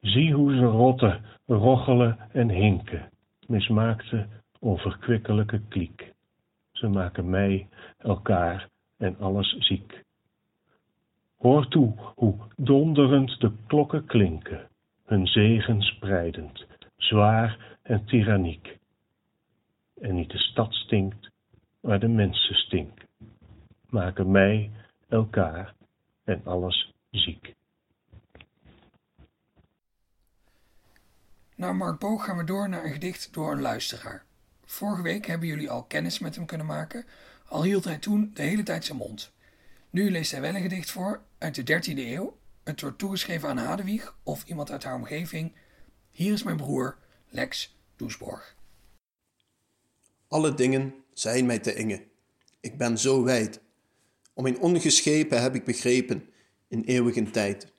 Zie 0.00 0.34
hoe 0.34 0.56
ze 0.56 0.64
rotten, 0.64 1.24
roggelen 1.46 2.18
en 2.32 2.48
hinken, 2.48 3.10
mismaakte, 3.46 4.26
onverkwikkelijke 4.58 5.60
kliek. 5.68 6.12
Ze 6.72 6.88
maken 6.88 7.30
mij, 7.30 7.68
elkaar 7.98 8.68
en 8.96 9.18
alles 9.18 9.56
ziek. 9.58 10.04
Hoor 11.36 11.68
toe 11.68 11.94
hoe 12.14 12.34
donderend 12.56 13.40
de 13.40 13.52
klokken 13.66 14.04
klinken, 14.06 14.68
hun 15.04 15.26
zegen 15.26 15.82
spreidend, 15.82 16.66
zwaar 16.96 17.76
en 17.82 18.04
tyranniek. 18.04 18.78
En 20.00 20.14
niet 20.14 20.30
de 20.30 20.38
stad 20.38 20.74
stinkt, 20.74 21.30
maar 21.80 22.00
de 22.00 22.08
mensen 22.08 22.54
stinken, 22.54 23.06
maken 23.88 24.30
mij, 24.30 24.70
elkaar 25.08 25.74
en 26.24 26.40
alles 26.44 26.92
ziek. 27.10 27.54
Na 31.54 31.72
Mark 31.72 31.98
Boog 31.98 32.24
gaan 32.24 32.36
we 32.36 32.44
door 32.44 32.68
naar 32.68 32.84
een 32.84 32.92
gedicht 32.92 33.32
door 33.32 33.52
een 33.52 33.60
luisteraar. 33.60 34.24
Vorige 34.64 35.02
week 35.02 35.26
hebben 35.26 35.48
jullie 35.48 35.70
al 35.70 35.84
kennis 35.84 36.18
met 36.18 36.34
hem 36.34 36.46
kunnen 36.46 36.66
maken, 36.66 37.06
al 37.46 37.62
hield 37.62 37.84
hij 37.84 37.98
toen 37.98 38.30
de 38.34 38.42
hele 38.42 38.62
tijd 38.62 38.84
zijn 38.84 38.98
mond. 38.98 39.32
Nu 39.90 40.10
leest 40.10 40.30
hij 40.30 40.40
wel 40.40 40.54
een 40.54 40.62
gedicht 40.62 40.90
voor 40.90 41.22
uit 41.38 41.54
de 41.54 41.82
13e 41.92 41.98
eeuw. 41.98 42.38
Het 42.64 42.80
wordt 42.80 42.98
toegeschreven 42.98 43.48
aan 43.48 43.56
Hadewig 43.56 44.16
of 44.22 44.44
iemand 44.44 44.70
uit 44.70 44.84
haar 44.84 44.94
omgeving. 44.94 45.52
Hier 46.10 46.32
is 46.32 46.42
mijn 46.42 46.56
broer, 46.56 46.96
Lex 47.28 47.76
Doesborg. 47.96 48.56
Alle 50.28 50.54
dingen 50.54 50.94
zijn 51.12 51.46
mij 51.46 51.58
te 51.58 51.72
enge. 51.72 52.06
Ik 52.60 52.78
ben 52.78 52.98
zo 52.98 53.22
wijd. 53.22 53.60
Om 54.34 54.42
mijn 54.42 54.60
ongeschepen 54.60 55.42
heb 55.42 55.54
ik 55.54 55.64
begrepen 55.64 56.32
in 56.68 56.82
eeuwige 56.82 57.30
tijd. 57.30 57.72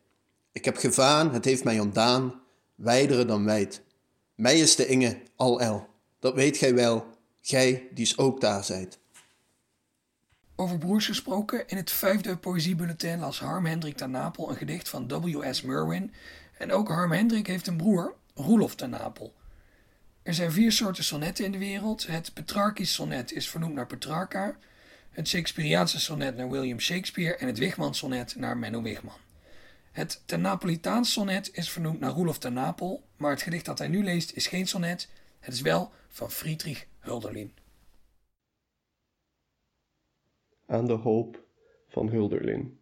Ik 0.51 0.65
heb 0.65 0.77
gevaan, 0.77 1.34
het 1.34 1.46
heeft 1.46 1.63
mij 1.63 1.79
ontdaan, 1.79 2.41
wijdere 2.75 3.25
dan 3.25 3.46
wijd. 3.46 3.81
Mij 4.36 4.60
is 4.60 4.75
de 4.75 4.88
inge 4.88 5.22
al 5.36 5.62
el, 5.62 5.88
dat 6.19 6.34
weet 6.34 6.58
gij 6.58 6.75
wel, 6.75 7.05
gij 7.41 7.88
die's 7.93 8.17
ook 8.17 8.41
daar 8.41 8.63
zijt. 8.63 9.00
Over 10.55 10.77
broers 10.77 11.05
gesproken, 11.05 11.67
in 11.67 11.77
het 11.77 11.91
vijfde 11.91 12.38
poëziebulletin 12.38 13.19
las 13.19 13.39
Harm 13.39 13.65
Hendrik 13.65 13.98
ten 13.98 14.12
Napel 14.12 14.50
een 14.50 14.55
gedicht 14.55 14.89
van 14.89 15.08
W.S. 15.08 15.62
Merwin. 15.62 16.13
En 16.58 16.72
ook 16.72 16.88
Harm 16.88 17.12
Hendrik 17.12 17.48
heeft 17.48 17.67
een 17.67 17.77
broer, 17.77 18.15
Roelof 18.34 18.75
ten 18.75 18.89
Napel. 18.89 19.34
Er 20.24 20.34
zijn 20.34 20.51
vier 20.51 20.72
soorten 20.72 21.03
sonnetten 21.03 21.46
in 21.46 21.51
de 21.51 21.58
wereld. 21.58 22.08
Het 22.08 22.34
Petrarchisch 22.34 22.93
sonnet 22.93 23.31
is 23.31 23.50
vernoemd 23.50 23.74
naar 23.74 23.88
Petrarca, 23.88 24.58
het 25.09 25.27
Shakespeareaanse 25.27 25.99
sonnet 25.99 26.35
naar 26.35 26.49
William 26.49 26.79
Shakespeare 26.79 27.35
en 27.35 27.47
het 27.47 27.57
Wigman 27.57 27.95
sonnet 27.95 28.35
naar 28.35 28.57
Menno 28.57 28.81
Wigman. 28.81 29.17
Het 29.91 30.21
ten 30.25 30.41
Napolitaans 30.41 31.11
sonnet 31.11 31.49
is 31.53 31.69
vernoemd 31.69 31.99
naar 31.99 32.11
Roelof 32.11 32.37
ten 32.37 32.53
Napel, 32.53 33.03
maar 33.17 33.31
het 33.31 33.41
gedicht 33.41 33.65
dat 33.65 33.77
hij 33.77 33.87
nu 33.87 34.03
leest 34.03 34.31
is 34.31 34.47
geen 34.47 34.67
sonnet, 34.67 35.09
het 35.39 35.53
is 35.53 35.61
wel 35.61 35.91
van 36.07 36.31
Friedrich 36.31 36.87
Hölderlin. 36.99 37.53
Aan 40.65 40.87
de 40.87 40.93
hoop 40.93 41.43
van 41.87 42.09
Hölderlin. 42.09 42.79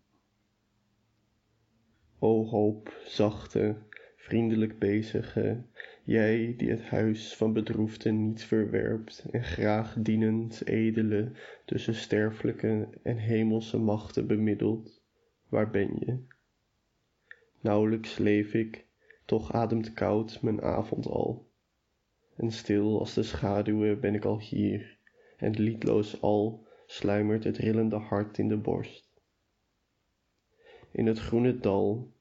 O 2.19 2.46
hoop, 2.46 2.93
zachte, 3.05 3.75
vriendelijk 4.17 4.79
bezige, 4.79 5.63
jij 6.08 6.54
die 6.58 6.70
het 6.70 6.84
huis 6.84 7.36
van 7.36 7.54
bedroefden 7.54 8.28
niet 8.28 8.44
verwerpt 8.44 9.26
en 9.32 9.44
graag 9.44 9.96
dienend 10.00 10.68
edele 10.68 11.32
tussen 11.66 11.96
sterfelijke 11.96 12.88
en 13.04 13.18
hemelse 13.18 13.78
machten 13.78 14.28
bemiddelt, 14.28 15.02
waar 15.50 15.70
ben 15.70 15.96
je? 16.00 16.18
Nauwelijks 17.62 18.18
leef 18.18 18.54
ik, 18.54 18.86
toch 19.26 19.54
ademt 19.54 19.94
koud 19.94 20.42
mijn 20.42 20.62
avond 20.62 21.08
al. 21.08 21.52
En 22.36 22.52
stil 22.52 23.00
als 23.00 23.14
de 23.14 23.24
schaduwen 23.24 24.00
ben 24.00 24.16
ik 24.16 24.26
al 24.26 24.40
hier, 24.40 24.98
en 25.38 25.52
liedloos 25.52 26.22
al 26.22 26.68
sluimert 26.86 27.44
het 27.44 27.58
rillende 27.58 27.98
hart 27.98 28.38
in 28.38 28.48
de 28.48 28.58
borst. 28.58 29.12
In 30.92 31.06
het 31.06 31.20
groene 31.20 31.60
dal 31.60 32.12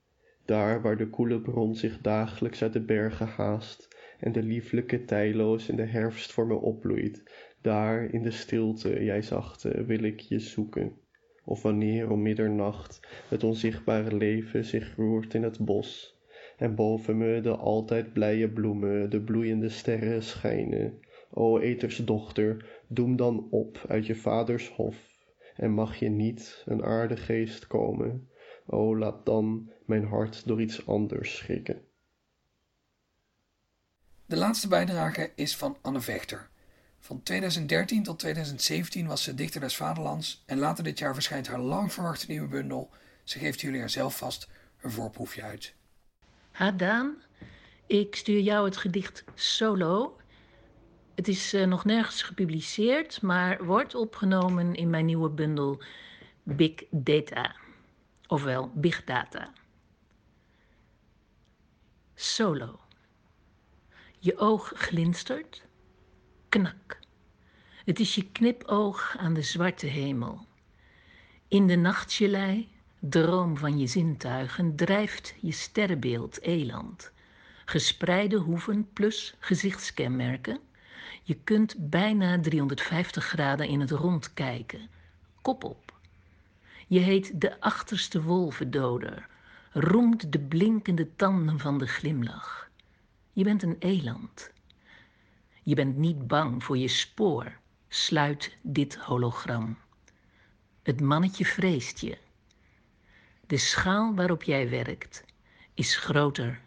daar 0.46 0.82
waar 0.82 0.96
de 0.96 1.08
koele 1.08 1.40
bron 1.40 1.74
zich 1.74 2.00
dagelijks 2.00 2.62
uit 2.62 2.72
de 2.72 2.80
bergen 2.80 3.26
haast 3.26 3.88
en 4.18 4.32
de 4.32 4.42
lieflijke 4.42 5.04
tijloos 5.04 5.68
in 5.68 5.76
de 5.76 5.84
herfst 5.84 6.32
voor 6.32 6.46
me 6.46 6.54
opbloeit, 6.54 7.22
daar 7.62 8.04
in 8.04 8.22
de 8.22 8.30
stilte, 8.30 9.04
jij 9.04 9.22
zachte, 9.22 9.84
wil 9.84 10.02
ik 10.02 10.20
je 10.20 10.38
zoeken. 10.38 10.92
Of 11.44 11.62
wanneer 11.62 12.10
om 12.10 12.22
middernacht 12.22 13.00
het 13.28 13.44
onzichtbare 13.44 14.16
leven 14.16 14.64
zich 14.64 14.96
roert 14.96 15.34
in 15.34 15.42
het 15.42 15.58
bos 15.58 16.20
en 16.56 16.74
boven 16.74 17.18
me 17.18 17.40
de 17.40 17.56
altijd 17.56 18.12
blije 18.12 18.48
bloemen, 18.48 19.10
de 19.10 19.20
bloeiende 19.20 19.68
sterren 19.68 20.22
schijnen. 20.22 20.98
O 21.30 21.58
etersdochter, 21.58 22.80
doem 22.86 23.16
dan 23.16 23.46
op 23.50 23.84
uit 23.88 24.06
je 24.06 24.14
vaders 24.14 24.68
hof 24.68 25.14
en 25.56 25.70
mag 25.70 25.96
je 25.96 26.08
niet 26.08 26.62
een 26.66 26.84
aardegeest 26.84 27.66
komen, 27.66 28.28
o 28.66 28.96
laat 28.99 29.26
dan 29.26 29.70
mijn 29.85 30.06
hart 30.06 30.46
door 30.46 30.61
iets 30.61 30.87
anders 30.87 31.37
schrikken. 31.37 31.85
De 34.26 34.37
laatste 34.37 34.68
bijdrage 34.68 35.32
is 35.35 35.56
van 35.56 35.76
Anne 35.82 36.00
Vechter. 36.00 36.49
Van 36.99 37.23
2013 37.23 38.02
tot 38.02 38.18
2017 38.18 39.06
was 39.06 39.23
ze 39.23 39.35
dichter 39.35 39.61
des 39.61 39.76
vaderlands 39.76 40.42
en 40.46 40.58
later 40.58 40.85
dit 40.85 40.99
jaar 40.99 41.14
verschijnt 41.14 41.46
haar 41.46 41.61
lang 41.61 41.92
verwachte 41.92 42.26
nieuwe 42.28 42.49
bundel. 42.49 42.90
Ze 43.25 43.38
geeft 43.38 43.61
jullie 43.61 43.80
er 43.80 43.90
zelf 43.90 44.16
vast 44.16 44.49
een 44.80 44.90
voorproefje 44.90 45.42
uit. 45.42 45.75
Ha 46.50 46.70
Daan, 46.70 47.23
ik 47.87 48.16
stuur 48.16 48.40
jou 48.40 48.64
het 48.64 48.76
gedicht 48.76 49.25
Solo. 49.35 50.16
Het 51.14 51.28
is 51.28 51.54
uh, 51.54 51.66
nog 51.66 51.85
nergens 51.85 52.23
gepubliceerd, 52.23 53.23
maar 53.23 53.64
wordt 53.64 53.94
opgenomen 53.94 54.75
in 54.75 54.90
mijn 54.90 55.04
nieuwe 55.04 55.30
bundel 55.30 55.82
Big 56.42 56.85
Data. 56.90 57.54
Ofwel 58.26 58.71
Big 58.75 59.04
Data. 59.04 59.52
Solo. 62.14 62.80
Je 64.18 64.38
oog 64.38 64.73
glinstert. 64.75 65.66
Knak. 66.49 66.99
Het 67.85 68.00
is 68.00 68.14
je 68.14 68.30
knipoog 68.30 69.16
aan 69.18 69.35
de 69.35 69.42
zwarte 69.42 69.87
hemel. 69.87 70.47
In 71.49 71.66
de 71.66 71.76
nachtjelei, 71.76 72.68
droom 72.99 73.56
van 73.56 73.78
je 73.78 73.87
zintuigen, 73.87 74.76
drijft 74.76 75.35
je 75.40 75.52
sterrenbeeld 75.52 76.40
eland. 76.40 77.12
Gespreide 77.64 78.37
hoeven 78.37 78.92
plus 78.92 79.35
gezichtskenmerken. 79.38 80.61
Je 81.23 81.35
kunt 81.35 81.75
bijna 81.78 82.40
350 82.40 83.25
graden 83.25 83.68
in 83.68 83.80
het 83.80 83.90
rond 83.90 84.35
kijken. 84.35 84.90
Kop 85.42 85.64
op. 85.64 85.95
Je 86.87 86.99
heet 86.99 87.40
de 87.40 87.61
achterste 87.61 88.23
wolvendoder, 88.23 89.28
roemt 89.73 90.33
de 90.33 90.38
blinkende 90.38 91.16
tanden 91.16 91.59
van 91.59 91.78
de 91.78 91.87
glimlach. 91.87 92.71
Je 93.33 93.45
bent 93.45 93.62
een 93.62 93.76
eland. 93.78 94.50
Je 95.62 95.75
bent 95.75 95.97
niet 95.97 96.26
bang 96.26 96.64
voor 96.64 96.78
je 96.78 96.88
spoor. 96.88 97.57
Sluit 97.88 98.57
dit 98.62 98.97
hologram. 98.97 99.78
Het 100.83 101.00
mannetje 101.00 101.45
vreest 101.45 101.99
je. 101.99 102.19
De 103.47 103.57
schaal 103.57 104.14
waarop 104.14 104.43
jij 104.43 104.71
werkt 104.71 105.25
is 105.75 105.97
groter 105.97 106.61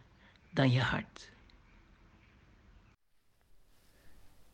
dan 0.49 0.71
je 0.71 0.81
hart. 0.81 1.31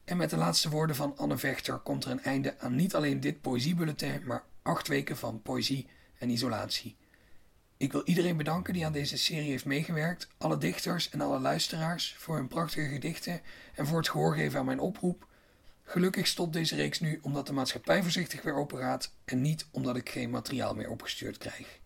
En 0.04 0.18
met 0.18 0.30
de 0.30 0.38
laatste 0.38 0.70
woorden 0.70 0.96
van 0.96 1.18
Anne 1.18 1.38
Vechter 1.38 1.78
komt 1.78 2.06
er 2.06 2.12
een 2.12 2.24
einde 2.24 2.60
aan 2.60 2.76
niet 2.76 2.96
alleen 2.96 3.20
dit 3.20 3.42
poëziebulletin, 3.42 4.22
maar 4.26 4.44
acht 4.66 4.88
weken 4.88 5.18
van 5.18 5.42
poëzie 5.42 5.88
en 6.18 6.30
isolatie. 6.30 6.96
Ik 7.78 7.92
wil 7.92 8.01
iedereen 8.06 8.38
bedanken 8.38 8.74
die 8.74 8.86
aan 8.86 8.92
deze 8.92 9.18
serie 9.18 9.50
heeft 9.50 9.66
meegewerkt, 9.66 10.28
alle 10.38 10.58
dichters 10.58 11.10
en 11.10 11.22
alle 11.22 11.40
luisteraars 11.40 12.16
voor 12.18 12.36
hun 12.36 12.48
prachtige 12.48 12.88
gedichten 12.88 13.42
en 13.75 13.88
voor 13.88 13.98
het 13.98 14.10
gehoor 14.10 14.36
geven 14.36 14.60
aan 14.60 14.66
mijn 14.66 14.80
oproep. 14.80 15.28
Gelukkig 15.84 16.28
stopt 16.28 16.54
deze 16.54 16.75
reeks 16.75 17.00
nu 17.00 17.20
omdat 17.22 17.48
de 17.48 17.54
maatschappij 17.54 18.01
voorzichtig 18.01 18.42
weer 18.42 18.56
open 18.56 19.00
en 19.25 19.42
niet 19.42 19.68
omdat 19.72 19.96
ik 19.96 20.10
geen 20.10 20.30
materiaal 20.30 20.75
meer 20.75 20.90
opgestuurd 20.90 21.38
krijg. 21.38 21.80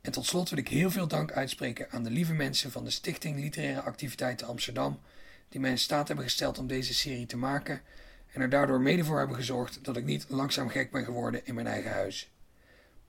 En 0.00 0.12
tot 0.12 0.26
slot 0.26 0.50
wil 0.50 0.58
ik 0.58 0.68
heel 0.68 0.90
veel 0.90 1.08
dank 1.08 1.32
uitspreken 1.32 1.90
aan 1.90 2.04
de 2.04 2.10
lieve 2.10 2.34
mensen 2.34 2.70
van 2.70 2.84
de 2.84 2.90
Stichting 2.90 3.40
Literaire 3.40 3.80
Activiteiten 3.80 4.46
Amsterdam, 4.46 5.00
die 5.48 5.60
mij 5.60 5.70
in 5.70 5.78
staat 5.78 6.06
hebben 6.06 6.24
gesteld 6.24 6.58
om 6.58 6.66
deze 6.66 6.94
serie 6.94 7.26
te 7.26 7.36
maken 7.36 7.82
en 8.32 8.40
er 8.40 8.48
daardoor 8.48 8.80
mede 8.80 9.04
voor 9.04 9.18
hebben 9.18 9.36
gezorgd 9.36 9.84
dat 9.84 9.96
ik 9.96 10.04
niet 10.04 10.26
langzaam 10.28 10.68
gek 10.68 10.90
ben 10.90 11.04
geworden 11.04 11.46
in 11.46 11.54
mijn 11.54 11.66
eigen 11.66 11.92
huis. 11.92 12.30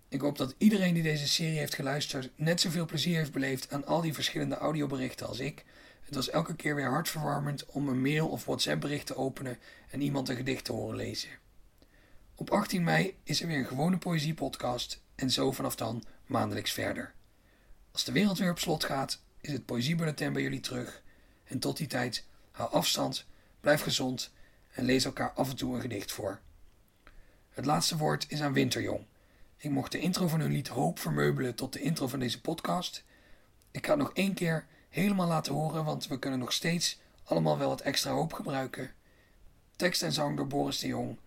Ik 0.07 0.21
hoop 0.21 0.37
dat 0.37 0.55
iedereen 0.57 0.93
die 0.93 1.03
deze 1.03 1.27
serie 1.27 1.57
heeft 1.57 1.75
geluisterd 1.75 2.29
net 2.35 2.61
zoveel 2.61 2.85
plezier 2.85 3.17
heeft 3.17 3.31
beleefd 3.31 3.73
aan 3.73 3.85
al 3.85 4.01
die 4.01 4.13
verschillende 4.13 4.57
audioberichten 4.57 5.27
als 5.27 5.39
ik. 5.39 5.65
Het 6.01 6.15
was 6.15 6.29
elke 6.29 6.55
keer 6.55 6.75
weer 6.75 6.89
hartverwarmend 6.89 7.65
om 7.65 7.87
een 7.87 8.01
mail 8.01 8.27
of 8.27 8.45
WhatsApp 8.45 8.81
bericht 8.81 9.05
te 9.05 9.15
openen 9.15 9.57
en 9.89 10.01
iemand 10.01 10.29
een 10.29 10.35
gedicht 10.35 10.65
te 10.65 10.71
horen 10.71 10.95
lezen. 10.95 11.29
Op 12.35 12.49
18 12.49 12.83
mei 12.83 13.17
is 13.23 13.41
er 13.41 13.47
weer 13.47 13.57
een 13.57 13.65
gewone 13.65 13.97
poëziepodcast 13.97 15.01
en 15.15 15.31
zo 15.31 15.51
vanaf 15.51 15.75
dan 15.75 16.03
maandelijks 16.25 16.71
verder. 16.71 17.13
Als 17.91 18.03
de 18.03 18.11
wereld 18.11 18.37
weer 18.37 18.51
op 18.51 18.59
slot 18.59 18.83
gaat, 18.83 19.21
is 19.41 19.51
het 19.51 19.65
Poëziebulletin 19.65 20.33
bij 20.33 20.41
jullie 20.41 20.59
terug. 20.59 21.01
En 21.43 21.59
tot 21.59 21.77
die 21.77 21.87
tijd, 21.87 22.25
hou 22.51 22.71
afstand, 22.71 23.25
blijf 23.59 23.81
gezond 23.81 24.31
en 24.71 24.85
lees 24.85 25.05
elkaar 25.05 25.31
af 25.31 25.49
en 25.49 25.55
toe 25.55 25.75
een 25.75 25.81
gedicht 25.81 26.11
voor. 26.11 26.39
Het 27.49 27.65
laatste 27.65 27.97
woord 27.97 28.25
is 28.29 28.41
aan 28.41 28.53
Winterjong. 28.53 29.05
Ik 29.57 29.69
mocht 29.69 29.91
de 29.91 29.99
intro 29.99 30.27
van 30.27 30.39
hun 30.39 30.51
lied 30.51 30.67
Hoop 30.67 30.99
vermeubelen 30.99 31.55
tot 31.55 31.73
de 31.73 31.81
intro 31.81 32.07
van 32.07 32.19
deze 32.19 32.41
podcast. 32.41 33.03
Ik 33.71 33.85
ga 33.85 33.91
het 33.91 34.01
nog 34.01 34.13
één 34.13 34.33
keer 34.33 34.65
helemaal 34.89 35.27
laten 35.27 35.53
horen, 35.53 35.85
want 35.85 36.07
we 36.07 36.19
kunnen 36.19 36.39
nog 36.39 36.53
steeds 36.53 36.99
allemaal 37.23 37.57
wel 37.57 37.69
wat 37.69 37.81
extra 37.81 38.11
hoop 38.11 38.33
gebruiken. 38.33 38.93
Tekst 39.75 40.03
en 40.03 40.11
zang 40.11 40.37
door 40.37 40.47
Boris 40.47 40.79
de 40.79 40.87
Jong. 40.87 41.17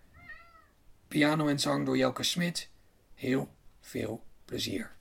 Piano 1.07 1.47
en 1.47 1.59
zang 1.59 1.85
door 1.85 1.97
Jelke 1.97 2.23
Smit. 2.23 2.69
Heel 3.13 3.49
veel 3.79 4.23
plezier. 4.45 4.91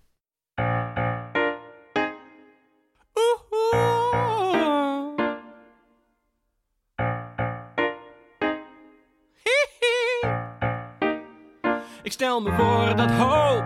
Stel 12.32 12.50
me 12.50 12.52
voor 12.52 12.96
dat 12.96 13.10
hoop 13.10 13.64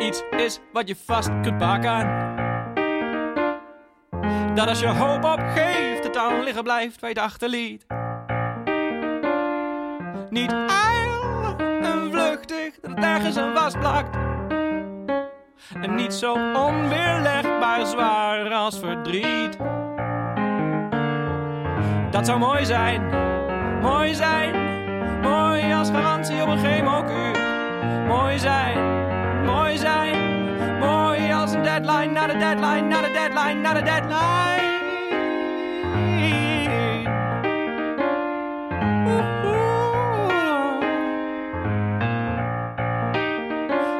iets 0.00 0.22
is 0.30 0.60
wat 0.72 0.88
je 0.88 0.96
vast 0.96 1.30
kunt 1.42 1.58
pakken. 1.58 2.32
Dat 4.54 4.68
als 4.68 4.80
je 4.80 4.88
hoop 4.88 5.24
opgeeft, 5.24 6.04
het 6.04 6.14
dan 6.14 6.42
liggen 6.42 6.62
blijft 6.62 7.00
waar 7.00 7.10
je 7.10 7.16
het 7.16 7.24
achterliet. 7.24 7.86
Niet 10.30 10.52
ijl 10.52 11.56
en 11.82 12.10
vluchtig, 12.10 12.80
dat 12.80 12.90
het 12.90 13.04
ergens 13.04 13.36
aan 13.36 13.56
vastplakt. 13.56 14.16
En 15.80 15.94
niet 15.94 16.14
zo 16.14 16.32
onweerlegbaar 16.32 17.86
zwaar 17.86 18.52
als 18.52 18.78
verdriet. 18.78 19.56
Dat 22.10 22.26
zou 22.26 22.38
mooi 22.38 22.64
zijn, 22.64 23.02
mooi 23.80 24.14
zijn, 24.14 24.54
mooi 25.20 25.72
als 25.72 25.90
garantie 25.90 26.42
op 26.42 26.48
een 26.48 26.58
chemokuur. 26.58 27.43
Mooi 28.06 28.38
zijn, 28.38 28.76
mooi 29.44 29.78
zijn, 29.78 30.16
mooi 30.78 31.32
als 31.32 31.52
een 31.52 31.62
deadline, 31.62 32.12
naar 32.12 32.28
de 32.28 32.36
deadline, 32.38 32.88
naar 32.88 33.02
de 33.02 33.10
deadline, 33.12 33.60
naar 33.60 33.74
de 33.74 33.82
deadline. 33.82 34.72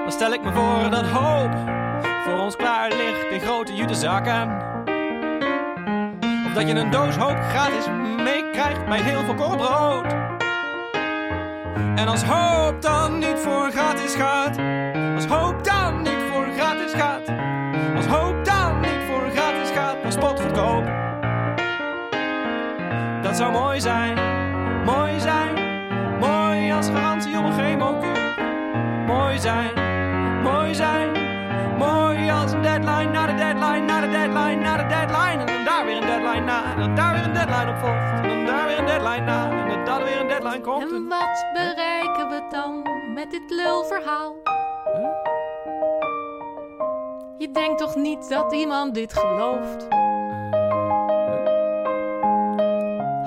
Dan 0.03 0.13
stel 0.13 0.33
ik 0.33 0.43
me 0.43 0.53
voor 0.53 0.91
dat 0.91 1.07
hoop 1.07 1.53
voor 2.25 2.39
ons 2.39 2.57
klaar 2.57 2.89
ligt 2.89 3.31
in 3.31 3.41
grote 3.41 3.75
jutezakken. 3.75 4.63
Of 6.47 6.53
dat 6.55 6.69
je 6.69 6.75
een 6.75 6.91
doos 6.91 7.17
hoop 7.17 7.37
gratis 7.41 7.87
meekrijgt 8.17 8.87
bij 8.87 9.01
heel 9.01 9.25
veel 9.25 9.35
brood. 9.35 10.24
En 11.75 12.09
als 12.09 12.23
hoop 12.23 12.83
dan 12.83 13.19
niet 13.19 13.39
voor 13.39 13.71
gratis 13.71 14.15
gaat, 14.15 14.59
als 15.15 15.27
hoop 15.27 15.65
dan 15.65 16.03
niet 16.03 16.23
voor 16.33 16.47
gratis 16.57 16.93
gaat, 16.93 17.29
als 17.97 18.07
hoop 18.07 18.45
dan 18.45 18.81
niet 18.81 19.03
voor 19.11 19.31
gratis 19.35 19.71
gaat, 19.71 20.03
dan 20.03 20.13
spotgoedkoop. 20.13 20.85
Dat 23.23 23.37
zou 23.37 23.53
mooi 23.53 23.81
zijn, 23.81 24.19
mooi 24.85 25.21
zijn, 25.21 25.55
mooi 26.21 26.73
als 26.73 26.87
garantie 26.87 27.39
op 27.39 27.45
een 27.45 27.53
chemokuur. 27.53 28.35
Mooi 29.07 29.39
zijn, 29.39 29.71
mooi 30.43 30.75
zijn, 30.75 31.11
mooi 31.79 32.31
als 32.31 32.53
een 32.53 32.63
deadline, 32.63 33.11
naar 33.11 33.27
de 33.27 33.35
deadline, 33.35 33.81
naar 33.87 34.01
de 34.01 34.09
deadline, 34.09 34.57
naar 34.57 34.79
de 34.79 34.87
deadline. 34.87 35.45
En 35.45 35.47
dan 35.47 35.65
daar 35.65 35.85
weer 35.85 35.97
een 35.97 36.07
deadline 36.07 36.45
na, 36.45 36.73
en 36.73 36.79
dan 36.81 36.95
daar 36.95 37.13
weer 37.15 37.25
een 37.25 37.33
deadline 37.33 37.71
op 37.71 37.79
volgt. 37.79 38.21
En 38.23 38.29
dan 38.29 38.47
daar 38.47 38.67
weer 38.67 38.79
een 38.79 38.87
deadline 38.87 39.25
na, 39.25 39.64
en 40.55 40.63
komt. 40.63 41.09
Wat 41.09 41.47
bereiken 41.53 42.29
we 42.29 42.47
dan 42.51 42.83
met 43.15 43.31
dit 43.31 43.51
lulverhaal? 43.51 44.35
Je 47.39 47.51
denkt 47.53 47.79
toch 47.79 47.95
niet 47.95 48.29
dat 48.29 48.53
iemand 48.53 48.95
dit 48.95 49.13
gelooft? 49.13 49.87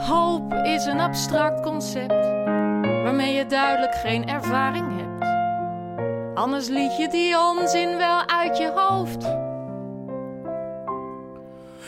Hoop 0.09 0.53
is 0.53 0.85
een 0.85 0.99
abstract 0.99 1.61
concept 1.61 2.35
waarmee 3.03 3.33
je 3.33 3.45
duidelijk 3.45 3.95
geen 3.95 4.27
ervaring 4.27 4.87
hebt. 4.97 5.31
Anders 6.37 6.67
liet 6.67 6.97
je 6.97 7.07
die 7.07 7.39
onzin 7.39 7.97
wel 7.97 8.27
uit 8.27 8.57
je 8.57 8.71
hoofd. 8.75 9.23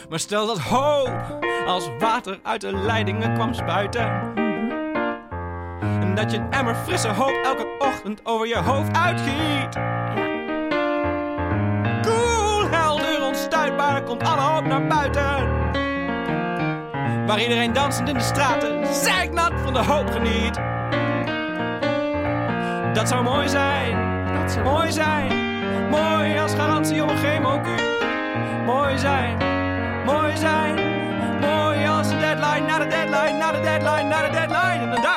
Maar 0.08 0.18
stel 0.18 0.46
dat 0.46 0.58
hoop 0.58 1.38
als 1.66 1.88
water 1.98 2.38
uit 2.42 2.60
de 2.60 2.72
leidingen 2.72 3.34
kwam 3.34 3.54
spuiten. 3.54 4.39
En 6.10 6.16
dat 6.16 6.30
je 6.30 6.36
een 6.36 6.50
emmer 6.50 6.74
frisse 6.74 7.08
hoop 7.08 7.40
elke 7.44 7.66
ochtend 7.78 8.20
over 8.24 8.46
je 8.46 8.56
hoofd 8.56 8.96
uitgiet. 8.96 9.74
Cool, 12.02 12.68
helder, 12.70 13.22
onstuitbaar, 13.26 14.02
komt 14.02 14.22
alle 14.22 14.40
hoop 14.40 14.64
naar 14.64 14.86
buiten. 14.86 15.48
Waar 17.26 17.40
iedereen 17.40 17.72
dansend 17.72 18.08
in 18.08 18.14
de 18.14 18.20
straten, 18.20 18.94
zeiknat 18.94 19.52
van 19.62 19.72
de 19.72 19.78
hoop 19.78 20.10
geniet. 20.10 20.54
Dat 22.94 23.08
zou 23.08 23.22
mooi 23.22 23.48
zijn, 23.48 23.96
Dat 24.34 24.52
zou 24.52 24.64
mooi 24.64 24.92
zijn. 24.92 25.32
Mooi 25.90 26.38
als 26.38 26.54
garantie 26.54 27.02
op 27.02 27.10
een 27.10 27.16
chemokuur. 27.16 28.08
Mooi 28.66 28.98
zijn, 28.98 29.36
mooi 30.04 30.36
zijn. 30.36 30.74
Mooi 31.40 31.86
als 31.86 32.10
een 32.10 32.18
deadline, 32.18 32.66
na 32.66 32.78
de 32.78 32.86
deadline, 32.86 33.38
na 33.38 33.52
de 33.52 33.60
deadline, 33.60 34.08
na 34.08 34.22
de 34.22 34.30
deadline. 34.30 34.49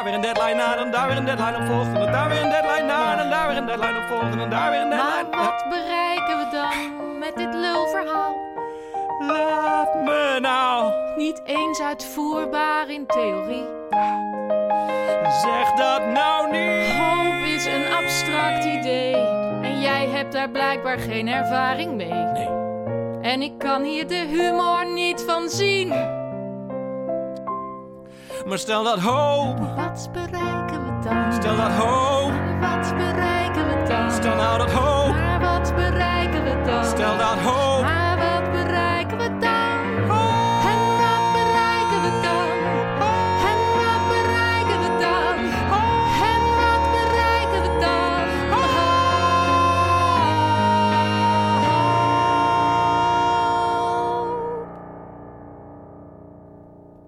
En 0.05 0.11
daar 0.11 0.21
weer 0.21 0.29
een 0.29 0.35
deadline 0.35 0.55
na, 0.63 0.75
dan 0.75 0.91
daar 0.91 1.07
weer 1.07 1.17
een 1.17 1.25
deadline 1.25 1.57
op 1.57 1.65
volgt. 1.65 1.93
En 2.05 2.11
daar 2.11 2.29
weer 2.29 2.41
een 2.41 2.49
deadline 2.49 2.85
na, 2.87 3.17
en 3.21 3.29
daar 3.29 3.47
weer 3.47 3.57
een 3.57 3.65
deadline 3.65 3.97
op 3.97 4.03
volgt. 4.07 4.35
En 4.35 4.49
daar 4.49 4.71
weer 4.71 4.81
een 4.81 4.87
Maar 4.87 4.97
deadline. 4.97 5.43
wat 5.43 5.65
bereiken 5.69 6.37
we 6.37 6.45
dan 6.51 7.17
met 7.19 7.35
dit 7.35 7.53
lulverhaal? 7.53 8.35
Laat 9.19 9.95
me 9.95 10.37
nou, 10.41 10.91
Niet 11.15 11.41
eens 11.45 11.81
uitvoerbaar 11.81 12.89
in 12.89 13.05
theorie. 13.05 13.65
zeg 15.41 15.71
dat 15.73 16.05
nou 16.07 16.51
niet. 16.51 16.91
Hoop 16.91 17.45
is 17.55 17.65
een 17.65 17.93
abstract 17.93 18.63
idee. 18.65 19.15
En 19.61 19.79
jij 19.81 20.07
hebt 20.07 20.33
daar 20.33 20.49
blijkbaar 20.49 20.97
geen 20.99 21.27
ervaring 21.27 21.93
mee. 21.95 22.13
Nee. 22.13 22.47
En 23.21 23.41
ik 23.41 23.57
kan 23.57 23.83
hier 23.83 24.07
de 24.07 24.25
humor 24.29 24.85
niet 24.93 25.23
van 25.27 25.49
zien. 25.49 25.93
Maar 28.45 28.57
stel 28.57 28.83
dat 28.83 28.99
hoop, 28.99 29.59
Wat 29.75 30.09
bereiken 30.13 30.83
we 30.85 31.09
dan? 31.09 31.33
stel 31.33 31.55
dat 31.55 31.71
hoop. 31.71 32.31
Wat 32.59 32.93
bereiken 32.97 33.67
we 33.67 33.85
dan? 33.87 34.11
Stel 34.11 34.35
nou 34.35 34.57
dat 34.57 34.71
hoop, 34.71 35.13
Maar 35.15 35.39
wat 35.39 35.75
bereiken 35.75 36.43
we 36.43 36.61
dan? 36.65 36.85
stel 36.85 37.17
dat 37.17 37.37
hoop. 37.39 37.62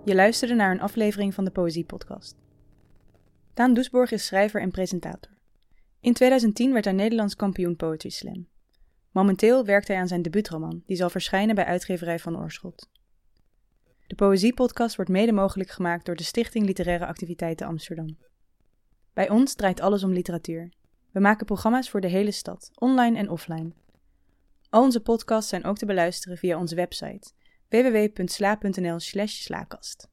Je 0.05 0.15
luisterde 0.15 0.53
naar 0.53 0.71
een 0.71 0.81
aflevering 0.81 1.33
van 1.33 1.45
de 1.45 1.51
Poëzie-podcast. 1.51 2.35
Daan 3.53 3.73
Doesborg 3.73 4.11
is 4.11 4.25
schrijver 4.25 4.61
en 4.61 4.71
presentator. 4.71 5.31
In 5.99 6.13
2010 6.13 6.73
werd 6.73 6.85
hij 6.85 6.93
Nederlands 6.93 7.35
kampioen 7.35 7.75
Poetry 7.75 8.09
Slam. 8.09 8.47
Momenteel 9.11 9.65
werkt 9.65 9.87
hij 9.87 9.97
aan 9.97 10.07
zijn 10.07 10.21
debuutroman, 10.21 10.83
die 10.85 10.97
zal 10.97 11.09
verschijnen 11.09 11.55
bij 11.55 11.65
uitgeverij 11.65 12.19
Van 12.19 12.37
Oorschot. 12.37 12.89
De 14.07 14.15
Poëzie-podcast 14.15 14.95
wordt 14.95 15.11
mede 15.11 15.31
mogelijk 15.31 15.69
gemaakt 15.69 16.05
door 16.05 16.15
de 16.15 16.23
Stichting 16.23 16.65
Literaire 16.65 17.05
Activiteiten 17.05 17.67
Amsterdam. 17.67 18.17
Bij 19.13 19.29
ons 19.29 19.53
draait 19.53 19.81
alles 19.81 20.03
om 20.03 20.11
literatuur. 20.11 20.73
We 21.11 21.19
maken 21.19 21.45
programma's 21.45 21.89
voor 21.89 22.01
de 22.01 22.07
hele 22.07 22.31
stad, 22.31 22.71
online 22.75 23.17
en 23.17 23.29
offline. 23.29 23.71
Al 24.69 24.81
onze 24.81 25.01
podcasts 25.01 25.49
zijn 25.49 25.63
ook 25.63 25.77
te 25.77 25.85
beluisteren 25.85 26.37
via 26.37 26.57
onze 26.59 26.75
website 26.75 27.31
www.sla.nl/slaakast. 27.71 30.07